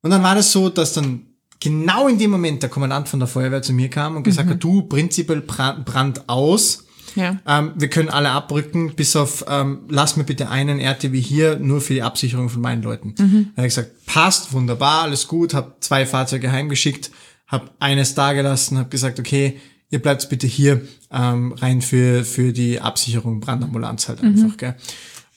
[0.00, 1.26] Und dann war das so, dass dann
[1.58, 4.52] genau in dem Moment der Kommandant von der Feuerwehr zu mir kam und gesagt Mhm.
[4.52, 6.86] hat, du, prinzipiell Brand aus,
[7.16, 7.38] Ja.
[7.46, 11.80] ähm, wir können alle abrücken, bis auf, ähm, lass mir bitte einen RTW hier, nur
[11.80, 13.14] für die Absicherung von meinen Leuten.
[13.18, 13.48] Mhm.
[13.54, 17.10] Da habe ich gesagt, passt, wunderbar, alles gut, habe zwei Fahrzeuge heimgeschickt,
[17.46, 22.52] habe eines da gelassen, habe gesagt, okay, ihr bleibt bitte hier, ähm, rein für, für
[22.52, 24.76] die Absicherung, Brandambulanz halt einfach, gell.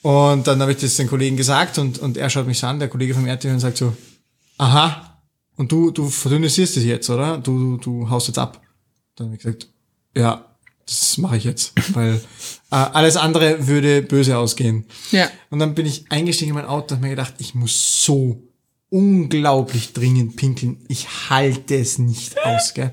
[0.02, 2.78] Und dann habe ich das den Kollegen gesagt und, und er schaut mich so an,
[2.78, 3.96] der Kollege vom RTW und sagt so,
[4.58, 5.14] aha,
[5.56, 7.38] und du, du verdünnisierst es jetzt, oder?
[7.38, 8.60] Du, du, du haust jetzt ab.
[9.16, 9.68] Dann habe ich gesagt,
[10.16, 10.44] ja,
[10.86, 12.14] das mache ich jetzt, weil
[12.70, 14.84] äh, alles andere würde böse ausgehen.
[15.10, 15.30] Ja.
[15.50, 18.42] Und dann bin ich eingestiegen in mein Auto und habe mir gedacht, ich muss so
[18.90, 20.84] unglaublich dringend pinkeln.
[20.88, 22.92] Ich halte es nicht aus, gell?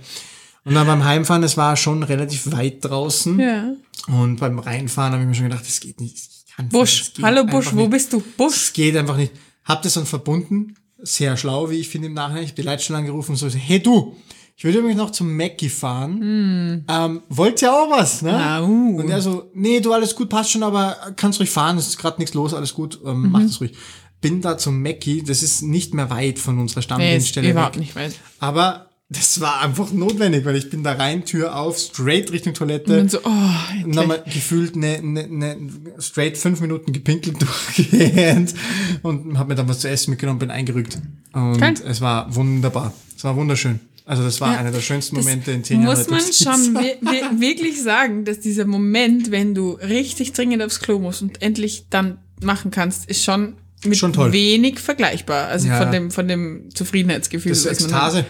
[0.64, 3.40] Und dann beim Heimfahren, es war schon relativ weit draußen.
[3.40, 3.74] Ja.
[4.08, 6.16] Und beim Reinfahren habe ich mir schon gedacht, das geht nicht.
[6.16, 7.14] Ich kann Busch.
[7.14, 7.92] geht Hallo Busch, wo nicht.
[7.92, 8.22] bist du?
[8.38, 8.68] Busch.
[8.68, 9.34] Es geht einfach nicht.
[9.64, 10.76] Hab das dann verbunden.
[11.00, 12.44] Sehr schlau, wie ich finde im Nachhinein.
[12.44, 14.16] Ich die Leitstelle angerufen und so, hey du,
[14.62, 16.86] ich würde übrigens noch zum Mackie fahren.
[16.88, 18.32] Ähm, wollt ihr auch was, ne?
[18.32, 19.00] Ah, uh.
[19.00, 21.98] Und er so, nee, du, alles gut, passt schon, aber kannst ruhig fahren, es ist
[21.98, 23.74] gerade nichts los, alles gut, ähm, mach das ruhig.
[24.22, 27.82] Bin da zum Mackie, das ist nicht mehr weit von unserer Nee, Stammdienststelle überhaupt weg.
[27.82, 28.14] nicht weit.
[28.38, 32.92] Aber das war einfach notwendig, weil ich bin da rein, Tür auf, straight Richtung Toilette.
[32.92, 33.96] Und dann so, oh, endlich.
[33.96, 35.58] dann mal gefühlt eine, eine, eine
[35.98, 37.42] straight fünf Minuten gepinkelt
[37.78, 38.54] durchgehend
[39.02, 41.00] und habe mir dann was zu essen mitgenommen, bin eingerückt.
[41.34, 41.74] Und Geil.
[41.84, 42.94] es war wunderbar.
[43.18, 43.80] Es war wunderschön.
[44.12, 45.98] Also das war Ja, einer der schönsten Momente in zehn Jahren.
[45.98, 50.82] Muss man schon wi- wi- wirklich sagen, dass dieser Moment, wenn du richtig dringend aufs
[50.82, 53.56] Klo musst und endlich dann machen kannst, ist schon
[53.86, 54.34] mit Schon toll.
[54.34, 55.48] wenig vergleichbar.
[55.48, 55.78] Also Ja.
[55.82, 57.54] von dem, von dem Zufriedenheitsgefühl.
[57.54, 57.84] Das ist.
[57.84, 58.26] Ekstase.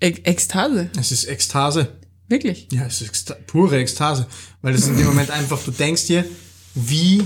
[0.00, 0.90] E Ekstase.
[0.98, 1.88] Es ist Ekstase.
[2.28, 2.68] Wirklich.
[2.72, 4.26] Ja, es ist Eksta pure Ekstase.
[4.62, 6.24] Weil das in dem Moment einfach, du denkst dir,
[6.74, 7.22] wie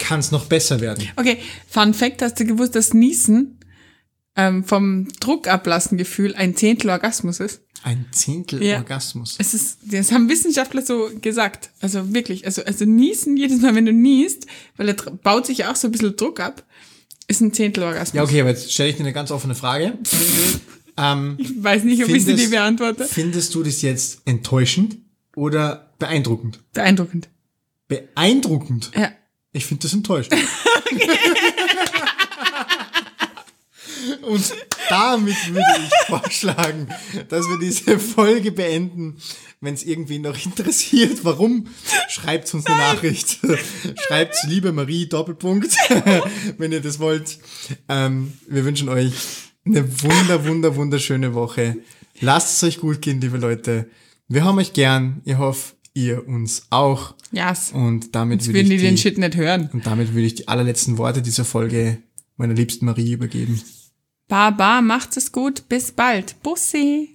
[0.00, 1.08] kann es noch besser werden?
[1.14, 3.58] Okay, Fun Fact, hast du gewusst, dass Niesen
[4.36, 7.60] ähm, vom Druckablassengefühl ein Zehntel Orgasmus ist?
[7.84, 8.76] Ein Zehntel Ja.
[8.78, 9.34] Orgasmus.
[9.38, 11.70] Es ist, das haben Wissenschaftler so gesagt.
[11.80, 15.64] Also wirklich, also, also Niesen, jedes Mal, wenn du niest, weil er dr- baut sich
[15.66, 16.64] auch so ein bisschen Druck ab,
[17.26, 18.14] ist ein Zehntel Orgasmus.
[18.14, 19.98] Ja, okay, aber jetzt stelle ich dir eine ganz offene Frage.
[20.96, 23.04] ähm, Ich weiß nicht, ob ich sie dir beantworte.
[23.04, 24.98] findest du das jetzt enttäuschend
[25.34, 26.60] oder beeindruckend?
[26.72, 27.28] Beeindruckend.
[27.88, 28.92] Beeindruckend.
[28.96, 29.10] Ja.
[29.52, 30.34] Ich finde das enttäuschend.
[34.88, 36.88] damit würde ich vorschlagen,
[37.28, 39.16] dass wir diese Folge beenden.
[39.60, 41.68] Wenn es irgendwie noch interessiert, warum,
[42.08, 43.38] schreibt uns eine Nachricht.
[44.06, 45.76] schreibt liebe Marie Doppelpunkt,
[46.58, 47.38] wenn ihr das wollt.
[47.88, 49.12] Ähm, wir wünschen euch
[49.64, 51.76] eine wunder, wunder, wunderschöne Woche.
[52.20, 53.88] Lasst es euch gut gehen, liebe Leute.
[54.28, 55.20] Wir haben euch gern.
[55.24, 57.14] Ich hoffe, ihr uns auch.
[57.32, 57.72] Yes.
[57.72, 59.70] Und damit würde würden ich die den Shit nicht hören.
[59.72, 61.98] und damit würde ich die allerletzten Worte dieser Folge
[62.36, 63.60] meiner liebsten Marie übergeben.
[64.32, 65.68] Baba, macht's es gut.
[65.68, 66.42] Bis bald.
[66.42, 67.11] Bussi.